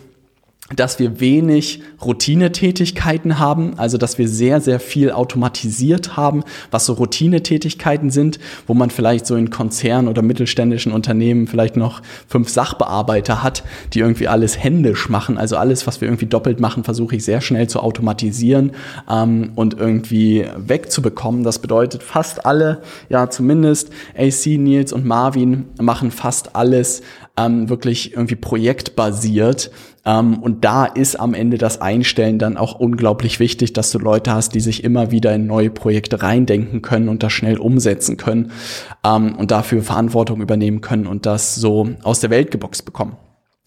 dass 0.76 0.98
wir 0.98 1.18
wenig 1.18 1.82
Routinetätigkeiten 2.04 3.38
haben, 3.38 3.78
also 3.78 3.96
dass 3.96 4.18
wir 4.18 4.28
sehr, 4.28 4.60
sehr 4.60 4.80
viel 4.80 5.10
automatisiert 5.10 6.16
haben, 6.16 6.44
was 6.70 6.84
so 6.84 6.92
Routinetätigkeiten 6.92 8.10
sind, 8.10 8.38
wo 8.66 8.74
man 8.74 8.90
vielleicht 8.90 9.26
so 9.26 9.34
in 9.36 9.48
Konzernen 9.48 10.08
oder 10.08 10.20
mittelständischen 10.20 10.92
Unternehmen 10.92 11.46
vielleicht 11.46 11.76
noch 11.76 12.02
fünf 12.26 12.50
Sachbearbeiter 12.50 13.42
hat, 13.42 13.64
die 13.94 14.00
irgendwie 14.00 14.28
alles 14.28 14.62
händisch 14.62 15.08
machen. 15.08 15.38
Also 15.38 15.56
alles, 15.56 15.86
was 15.86 16.02
wir 16.02 16.08
irgendwie 16.08 16.26
doppelt 16.26 16.60
machen, 16.60 16.84
versuche 16.84 17.16
ich 17.16 17.24
sehr 17.24 17.40
schnell 17.40 17.68
zu 17.68 17.80
automatisieren 17.80 18.72
ähm, 19.10 19.52
und 19.54 19.78
irgendwie 19.78 20.44
wegzubekommen. 20.56 21.44
Das 21.44 21.60
bedeutet, 21.60 22.02
fast 22.02 22.44
alle, 22.44 22.82
ja 23.08 23.30
zumindest 23.30 23.90
AC, 24.16 24.58
Nils 24.58 24.92
und 24.92 25.06
Marvin 25.06 25.64
machen 25.80 26.10
fast 26.10 26.54
alles 26.56 27.00
ähm, 27.38 27.68
wirklich 27.68 28.12
irgendwie 28.12 28.36
projektbasiert. 28.36 29.70
Ähm, 30.08 30.38
und 30.38 30.64
da 30.64 30.86
ist 30.86 31.20
am 31.20 31.34
Ende 31.34 31.58
das 31.58 31.82
Einstellen 31.82 32.38
dann 32.38 32.56
auch 32.56 32.80
unglaublich 32.80 33.40
wichtig, 33.40 33.74
dass 33.74 33.90
du 33.90 33.98
Leute 33.98 34.32
hast, 34.32 34.54
die 34.54 34.60
sich 34.60 34.82
immer 34.82 35.10
wieder 35.10 35.34
in 35.34 35.46
neue 35.46 35.68
Projekte 35.68 36.22
reindenken 36.22 36.80
können 36.80 37.10
und 37.10 37.22
das 37.22 37.32
schnell 37.32 37.58
umsetzen 37.58 38.16
können 38.16 38.50
ähm, 39.04 39.36
und 39.36 39.50
dafür 39.50 39.82
Verantwortung 39.82 40.40
übernehmen 40.40 40.80
können 40.80 41.06
und 41.06 41.26
das 41.26 41.54
so 41.54 41.90
aus 42.02 42.20
der 42.20 42.30
Welt 42.30 42.50
geboxt 42.50 42.86
bekommen. 42.86 43.18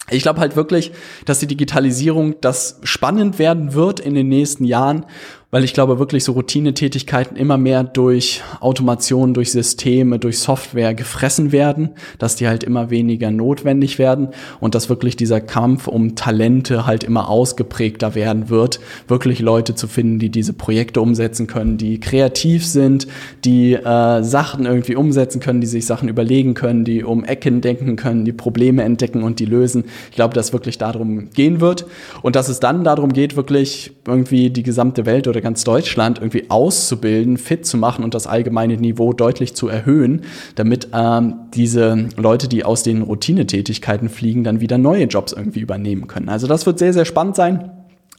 Ich 0.09 0.23
glaube 0.23 0.39
halt 0.39 0.55
wirklich, 0.55 0.91
dass 1.25 1.39
die 1.39 1.47
Digitalisierung 1.47 2.35
das 2.41 2.79
spannend 2.83 3.37
werden 3.37 3.75
wird 3.75 3.99
in 3.99 4.15
den 4.15 4.27
nächsten 4.27 4.65
Jahren 4.65 5.05
weil 5.51 5.65
ich 5.65 5.73
glaube 5.73 5.99
wirklich 5.99 6.23
so 6.23 6.31
Routinetätigkeiten 6.31 7.35
immer 7.35 7.57
mehr 7.57 7.83
durch 7.83 8.41
Automation, 8.61 9.33
durch 9.33 9.51
Systeme, 9.51 10.17
durch 10.17 10.39
Software 10.39 10.93
gefressen 10.93 11.51
werden, 11.51 11.89
dass 12.17 12.37
die 12.37 12.47
halt 12.47 12.63
immer 12.63 12.89
weniger 12.89 13.31
notwendig 13.31 13.99
werden 13.99 14.29
und 14.61 14.75
dass 14.75 14.89
wirklich 14.89 15.17
dieser 15.17 15.41
Kampf 15.41 15.87
um 15.87 16.15
Talente 16.15 16.85
halt 16.85 17.03
immer 17.03 17.29
ausgeprägter 17.29 18.15
werden 18.15 18.49
wird, 18.49 18.79
wirklich 19.09 19.39
Leute 19.39 19.75
zu 19.75 19.87
finden, 19.87 20.19
die 20.19 20.29
diese 20.29 20.53
Projekte 20.53 21.01
umsetzen 21.01 21.47
können, 21.47 21.77
die 21.77 21.99
kreativ 21.99 22.65
sind, 22.65 23.07
die 23.43 23.73
äh, 23.73 24.23
Sachen 24.23 24.65
irgendwie 24.65 24.95
umsetzen 24.95 25.41
können, 25.41 25.59
die 25.59 25.67
sich 25.67 25.85
Sachen 25.85 26.07
überlegen 26.07 26.53
können, 26.53 26.85
die 26.85 27.03
um 27.03 27.25
Ecken 27.25 27.59
denken 27.59 27.97
können, 27.97 28.23
die 28.23 28.31
Probleme 28.31 28.83
entdecken 28.83 29.23
und 29.23 29.39
die 29.39 29.45
lösen. 29.45 29.83
Ich 30.11 30.15
glaube, 30.15 30.33
dass 30.33 30.53
wirklich 30.53 30.77
darum 30.77 31.29
gehen 31.31 31.59
wird 31.59 31.85
und 32.21 32.37
dass 32.37 32.47
es 32.47 32.61
dann 32.61 32.85
darum 32.85 33.11
geht, 33.11 33.35
wirklich 33.35 33.91
irgendwie 34.07 34.49
die 34.49 34.63
gesamte 34.63 35.05
Welt 35.05 35.27
oder 35.27 35.40
ganz 35.41 35.63
Deutschland 35.63 36.19
irgendwie 36.19 36.49
auszubilden, 36.49 37.37
fit 37.37 37.65
zu 37.65 37.77
machen 37.77 38.03
und 38.03 38.13
das 38.13 38.27
allgemeine 38.27 38.77
Niveau 38.77 39.13
deutlich 39.13 39.55
zu 39.55 39.67
erhöhen, 39.67 40.21
damit 40.55 40.89
ähm, 40.93 41.35
diese 41.53 42.09
Leute, 42.17 42.47
die 42.47 42.63
aus 42.63 42.83
den 42.83 43.01
Routinetätigkeiten 43.01 44.09
fliegen, 44.09 44.43
dann 44.43 44.61
wieder 44.61 44.77
neue 44.77 45.05
Jobs 45.05 45.33
irgendwie 45.33 45.59
übernehmen 45.59 46.07
können. 46.07 46.29
Also 46.29 46.47
das 46.47 46.65
wird 46.65 46.79
sehr, 46.79 46.93
sehr 46.93 47.05
spannend 47.05 47.35
sein. 47.35 47.71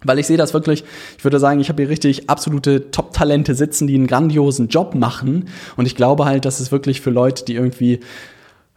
Weil 0.05 0.19
ich 0.19 0.27
sehe 0.27 0.37
das 0.37 0.53
wirklich, 0.53 0.85
ich 1.17 1.25
würde 1.25 1.39
sagen, 1.39 1.61
ich 1.61 1.69
habe 1.69 1.83
hier 1.83 1.91
richtig 1.91 2.29
absolute 2.29 2.91
Top-Talente 2.91 3.55
sitzen, 3.55 3.87
die 3.87 3.95
einen 3.95 4.09
grandiosen 4.09 4.67
Job 4.67 4.95
machen. 4.97 5.49
Und 5.77 5.87
ich 5.87 5.95
glaube 5.95 6.25
halt, 6.25 6.45
dass 6.45 6.59
es 6.59 6.73
wirklich 6.73 7.01
für 7.01 7.11
Leute, 7.11 7.45
die 7.45 7.55
irgendwie 7.55 8.01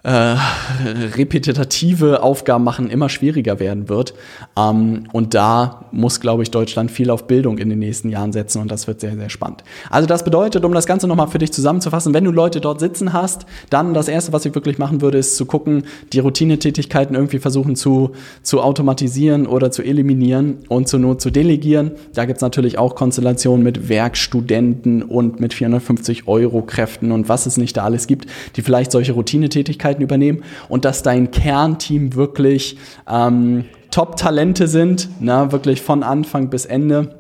äh, 0.06 0.36
repetitive 1.18 2.22
Aufgaben 2.22 2.64
machen 2.64 2.90
immer 2.90 3.10
schwieriger 3.10 3.60
werden 3.60 3.90
wird. 3.90 4.14
Ähm, 4.58 5.06
und 5.12 5.34
da 5.34 5.86
muss, 5.92 6.20
glaube 6.20 6.44
ich, 6.44 6.52
Deutschland 6.52 6.92
viel 6.92 7.10
auf 7.10 7.26
Bildung 7.26 7.58
in 7.58 7.70
den 7.70 7.80
nächsten 7.80 8.10
Jahren 8.10 8.32
setzen 8.32 8.62
und 8.62 8.72
das 8.72 8.88
wird 8.88 9.02
sehr, 9.02 9.16
sehr 9.16 9.30
spannend. 9.30 9.64
Also 9.90 10.08
das 10.08 10.24
bedeutet, 10.24 10.64
um 10.64 10.74
das 10.74 10.86
Ganze 10.86 11.08
nochmal 11.08 11.28
für 11.28 11.40
dich 11.40 11.52
zusammenzufassen, 11.52 12.14
wenn 12.14 12.24
du 12.24 12.32
Leute 12.32 12.62
dort 12.62 12.80
sitzen 12.80 13.14
hast, 13.14 13.46
dann 13.70 13.94
das 13.94 14.08
Erste, 14.08 14.32
was 14.32 14.46
ich 14.46 14.54
wirklich 14.54 14.78
machen 14.78 15.02
würde, 15.02 15.18
ist 15.18 15.38
zu 15.38 15.46
gucken, 15.46 15.84
die 16.14 16.20
Routinetätigkeiten 16.20 17.16
irgendwie 17.16 17.40
versuchen 17.40 17.76
zu, 17.76 18.12
zu 18.44 18.62
automatisieren 18.62 19.48
oder 19.48 19.72
zu 19.72 19.82
eliminieren 19.82 20.60
und 20.70 20.88
zur 20.88 21.00
Not 21.00 21.22
zu 21.22 21.32
delegieren. 21.32 21.92
Da 22.14 22.26
gibt's 22.26 22.42
natürlich 22.42 22.78
auch 22.78 22.96
Konstellationen 22.96 23.64
mit 23.64 23.90
Werkstudenten 23.90 25.02
und 25.02 25.40
mit 25.40 25.54
450 25.54 26.28
Euro 26.28 26.62
Kräften 26.62 27.12
und 27.12 27.28
was 27.28 27.46
es 27.48 27.58
nicht 27.58 27.78
da 27.78 27.84
alles 27.84 28.06
gibt, 28.06 28.28
die 28.56 28.62
vielleicht 28.62 28.92
solche 28.92 29.14
Routinetätigkeiten 29.14 29.95
Tätigkeiten 29.96 30.02
übernehmen 30.02 30.44
und 30.70 30.86
dass 30.86 31.04
dein 31.04 31.32
Kernteam 31.32 32.16
wirklich 32.16 32.78
ähm, 33.10 33.66
Top-Talente 33.92 34.68
sind, 34.68 35.10
na, 35.20 35.52
wirklich 35.52 35.82
von 35.82 36.04
Anfang 36.04 36.50
bis 36.50 36.66
Ende 36.66 37.16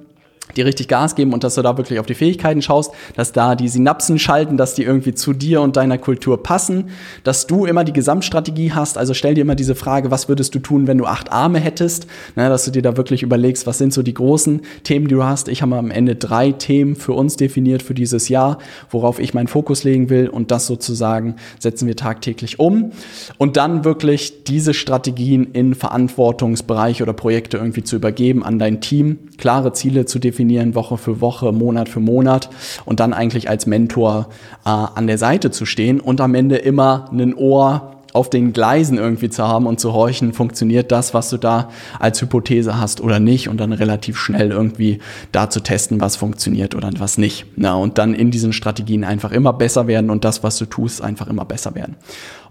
die 0.55 0.61
richtig 0.61 0.87
Gas 0.87 1.15
geben 1.15 1.33
und 1.33 1.43
dass 1.43 1.55
du 1.55 1.61
da 1.61 1.77
wirklich 1.77 1.99
auf 1.99 2.05
die 2.05 2.13
Fähigkeiten 2.13 2.61
schaust, 2.61 2.91
dass 3.15 3.31
da 3.31 3.55
die 3.55 3.67
Synapsen 3.67 4.19
schalten, 4.19 4.57
dass 4.57 4.73
die 4.75 4.83
irgendwie 4.83 5.13
zu 5.13 5.33
dir 5.33 5.61
und 5.61 5.75
deiner 5.75 5.97
Kultur 5.97 6.41
passen, 6.41 6.89
dass 7.23 7.47
du 7.47 7.65
immer 7.65 7.83
die 7.83 7.93
Gesamtstrategie 7.93 8.71
hast. 8.71 8.97
Also 8.97 9.13
stell 9.13 9.33
dir 9.33 9.41
immer 9.41 9.55
diese 9.55 9.75
Frage, 9.75 10.11
was 10.11 10.29
würdest 10.29 10.55
du 10.55 10.59
tun, 10.59 10.87
wenn 10.87 10.97
du 10.97 11.05
acht 11.05 11.31
Arme 11.31 11.59
hättest? 11.59 12.07
Ne, 12.35 12.49
dass 12.49 12.65
du 12.65 12.71
dir 12.71 12.81
da 12.81 12.97
wirklich 12.97 13.23
überlegst, 13.23 13.67
was 13.67 13.77
sind 13.77 13.93
so 13.93 14.01
die 14.01 14.13
großen 14.13 14.61
Themen, 14.83 15.07
die 15.07 15.15
du 15.15 15.23
hast. 15.23 15.47
Ich 15.47 15.61
habe 15.61 15.75
am 15.75 15.91
Ende 15.91 16.15
drei 16.15 16.51
Themen 16.51 16.95
für 16.95 17.13
uns 17.13 17.35
definiert 17.35 17.83
für 17.83 17.93
dieses 17.93 18.29
Jahr, 18.29 18.59
worauf 18.89 19.19
ich 19.19 19.33
meinen 19.33 19.47
Fokus 19.47 19.83
legen 19.83 20.09
will 20.09 20.29
und 20.29 20.51
das 20.51 20.67
sozusagen 20.67 21.35
setzen 21.59 21.87
wir 21.87 21.95
tagtäglich 21.95 22.59
um. 22.59 22.91
Und 23.37 23.57
dann 23.57 23.83
wirklich 23.83 24.43
diese 24.45 24.73
Strategien 24.73 25.51
in 25.53 25.75
Verantwortungsbereiche 25.75 27.03
oder 27.03 27.13
Projekte 27.13 27.57
irgendwie 27.57 27.83
zu 27.83 27.95
übergeben 27.97 28.43
an 28.43 28.59
dein 28.59 28.81
Team, 28.81 29.19
klare 29.37 29.73
Ziele 29.73 30.05
zu 30.05 30.19
definieren 30.19 30.44
definieren, 30.45 30.75
Woche 30.75 30.97
für 30.97 31.21
Woche, 31.21 31.51
Monat 31.51 31.89
für 31.89 31.99
Monat 31.99 32.49
und 32.85 32.99
dann 32.99 33.13
eigentlich 33.13 33.49
als 33.49 33.65
Mentor 33.65 34.27
äh, 34.65 34.69
an 34.69 35.07
der 35.07 35.17
Seite 35.17 35.51
zu 35.51 35.65
stehen 35.65 35.99
und 35.99 36.21
am 36.21 36.35
Ende 36.35 36.57
immer 36.57 37.09
ein 37.11 37.33
Ohr 37.35 37.91
auf 38.13 38.29
den 38.29 38.53
Gleisen 38.53 38.97
irgendwie 38.97 39.29
zu 39.29 39.45
haben 39.45 39.67
und 39.67 39.77
zu 39.81 39.91
horchen, 39.91 40.31
funktioniert 40.31 40.89
das, 40.89 41.13
was 41.13 41.29
du 41.29 41.37
da 41.37 41.69
als 41.99 42.21
Hypothese 42.21 42.79
hast 42.79 43.01
oder 43.01 43.19
nicht 43.19 43.49
und 43.49 43.57
dann 43.57 43.73
relativ 43.73 44.17
schnell 44.17 44.51
irgendwie 44.51 44.99
da 45.33 45.49
zu 45.49 45.59
testen, 45.59 45.99
was 45.99 46.15
funktioniert 46.15 46.75
oder 46.75 46.89
was 46.97 47.17
nicht. 47.17 47.45
Na, 47.57 47.75
und 47.75 47.97
dann 47.97 48.13
in 48.13 48.31
diesen 48.31 48.53
Strategien 48.53 49.03
einfach 49.03 49.33
immer 49.33 49.51
besser 49.51 49.87
werden 49.87 50.09
und 50.09 50.23
das, 50.23 50.43
was 50.43 50.57
du 50.57 50.65
tust, 50.65 51.01
einfach 51.01 51.27
immer 51.27 51.43
besser 51.43 51.75
werden. 51.75 51.97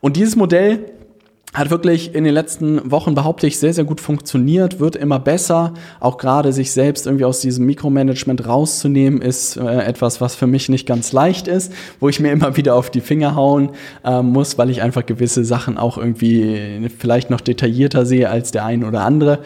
Und 0.01 0.17
dieses 0.19 0.37
Modell 0.37 0.85
hat 1.55 1.71
wirklich 1.71 2.17
in 2.17 2.25
den 2.25 2.35
letzten 2.35 2.91
Wochen, 2.91 3.15
behaupte 3.15 3.47
ich, 3.47 3.61
sehr, 3.61 3.73
sehr 3.73 3.85
gut 3.85 4.01
funktioniert, 4.01 4.81
wird 4.81 4.97
immer 4.97 5.21
besser. 5.21 5.73
Auch 6.01 6.19
gerade 6.19 6.53
sich 6.53 6.73
selbst 6.73 7.07
irgendwie 7.07 7.25
aus 7.25 7.41
diesem 7.41 7.65
Mikromanagement 7.65 8.45
rauszunehmen, 8.47 9.23
ist 9.23 9.57
äh, 9.57 9.85
etwas, 9.85 10.21
was 10.21 10.35
für 10.35 10.49
mich 10.49 10.69
nicht 10.69 10.85
ganz 10.85 11.13
leicht 11.13 11.47
ist, 11.47 11.73
wo 12.01 12.09
ich 12.09 12.19
mir 12.19 12.33
immer 12.33 12.57
wieder 12.57 12.75
auf 12.75 12.91
die 12.91 13.01
Finger 13.01 13.37
hauen 13.37 13.71
äh, 14.05 14.21
muss, 14.21 14.59
weil 14.59 14.69
ich 14.69 14.83
einfach 14.83 15.07
gewisse 15.07 15.45
Sachen 15.45 15.79
auch 15.79 15.97
irgendwie 15.97 16.91
vielleicht 16.99 17.31
noch 17.31 17.41
detaillierter 17.41 18.05
sehe 18.05 18.29
als 18.29 18.51
der 18.51 18.65
ein 18.65 18.83
oder 18.83 19.03
andere. 19.03 19.39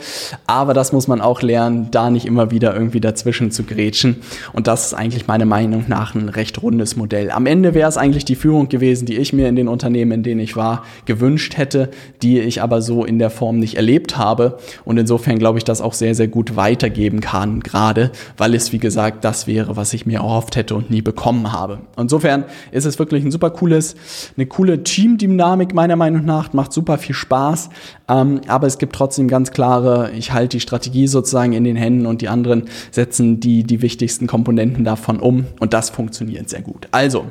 Aber 0.46 0.72
das 0.72 0.92
muss 0.94 1.08
man 1.08 1.20
auch 1.20 1.42
lernen, 1.42 1.88
da 1.90 2.08
nicht 2.08 2.24
immer 2.24 2.50
wieder 2.50 2.72
irgendwie 2.74 3.00
dazwischen 3.00 3.50
zu 3.50 3.64
grätschen. 3.64 4.16
Und 4.54 4.66
das 4.66 4.86
ist 4.86 4.94
eigentlich 4.94 5.26
meiner 5.26 5.44
Meinung 5.44 5.84
nach 5.88 6.14
ein 6.14 6.30
recht 6.30 6.62
rundes 6.62 6.96
Modell. 6.96 7.30
Am 7.30 7.44
Ende 7.44 7.74
wäre 7.74 7.88
es 7.90 7.98
eigentlich 7.98 8.24
die 8.24 8.34
Führung 8.34 8.70
gewesen, 8.70 9.04
die 9.04 9.18
ich 9.18 9.34
mir 9.34 9.46
in 9.46 9.56
den 9.56 9.68
Unternehmen, 9.68 10.12
in 10.12 10.22
denen 10.22 10.40
ich 10.40 10.56
war, 10.56 10.84
gewünscht 11.04 11.58
hätte 11.58 11.90
die 12.22 12.40
ich 12.40 12.62
aber 12.62 12.82
so 12.82 13.04
in 13.04 13.18
der 13.18 13.30
Form 13.30 13.58
nicht 13.58 13.76
erlebt 13.76 14.16
habe. 14.16 14.58
Und 14.84 14.98
insofern 14.98 15.38
glaube 15.38 15.58
ich, 15.58 15.64
das 15.64 15.80
auch 15.80 15.94
sehr, 15.94 16.14
sehr 16.14 16.28
gut 16.28 16.56
weitergeben 16.56 17.20
kann, 17.20 17.60
gerade 17.60 18.10
weil 18.36 18.54
es, 18.54 18.72
wie 18.72 18.78
gesagt, 18.78 19.24
das 19.24 19.46
wäre, 19.46 19.76
was 19.76 19.92
ich 19.92 20.06
mir 20.06 20.18
erhofft 20.18 20.56
hätte 20.56 20.74
und 20.74 20.90
nie 20.90 21.02
bekommen 21.02 21.52
habe. 21.52 21.80
Insofern 21.96 22.44
ist 22.70 22.84
es 22.84 22.98
wirklich 22.98 23.24
ein 23.24 23.30
super 23.30 23.50
cooles, 23.50 23.96
eine 24.36 24.46
coole 24.46 24.82
Teamdynamik 24.82 25.74
meiner 25.74 25.96
Meinung 25.96 26.24
nach, 26.24 26.52
macht 26.52 26.72
super 26.72 26.98
viel 26.98 27.14
Spaß. 27.14 27.70
Ähm, 28.08 28.40
aber 28.46 28.66
es 28.66 28.78
gibt 28.78 28.94
trotzdem 28.94 29.28
ganz 29.28 29.50
klare, 29.50 30.10
ich 30.16 30.32
halte 30.32 30.56
die 30.56 30.60
Strategie 30.60 31.06
sozusagen 31.06 31.52
in 31.52 31.64
den 31.64 31.76
Händen 31.76 32.06
und 32.06 32.22
die 32.22 32.28
anderen 32.28 32.64
setzen 32.90 33.40
die, 33.40 33.64
die 33.64 33.82
wichtigsten 33.82 34.26
Komponenten 34.26 34.84
davon 34.84 35.20
um. 35.20 35.46
Und 35.60 35.72
das 35.74 35.90
funktioniert 35.90 36.48
sehr 36.48 36.62
gut. 36.62 36.88
Also, 36.90 37.26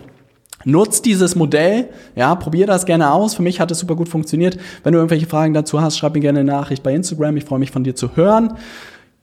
Nutzt 0.66 1.06
dieses 1.06 1.36
Modell, 1.36 1.90
ja, 2.16 2.34
probier 2.36 2.66
das 2.66 2.86
gerne 2.86 3.12
aus. 3.12 3.36
Für 3.36 3.44
mich 3.44 3.60
hat 3.60 3.72
es 3.72 3.80
super 3.80 3.96
gut 3.96 4.10
funktioniert. 4.10 4.58
Wenn 4.84 4.94
du 4.94 5.00
irgendwelche 5.00 5.28
Fragen 5.28 5.54
dazu 5.54 5.82
hast, 5.82 5.98
schreib 5.98 6.16
mir 6.16 6.22
gerne 6.22 6.40
eine 6.40 6.52
Nachricht 6.52 6.84
bei 6.84 6.94
Instagram. 6.94 7.38
Ich 7.38 7.46
freue 7.46 7.60
mich 7.60 7.72
von 7.72 7.84
dir 7.84 7.96
zu 7.96 8.16
hören. 8.16 8.54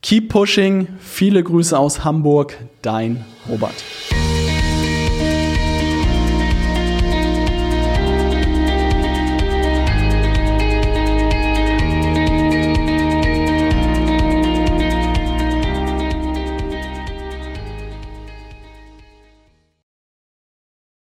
Keep 0.02 0.28
pushing. 0.28 0.88
Viele 1.00 1.42
Grüße 1.42 1.78
aus 1.78 2.04
Hamburg. 2.04 2.56
Dein 2.82 3.24
Robert. 3.48 3.74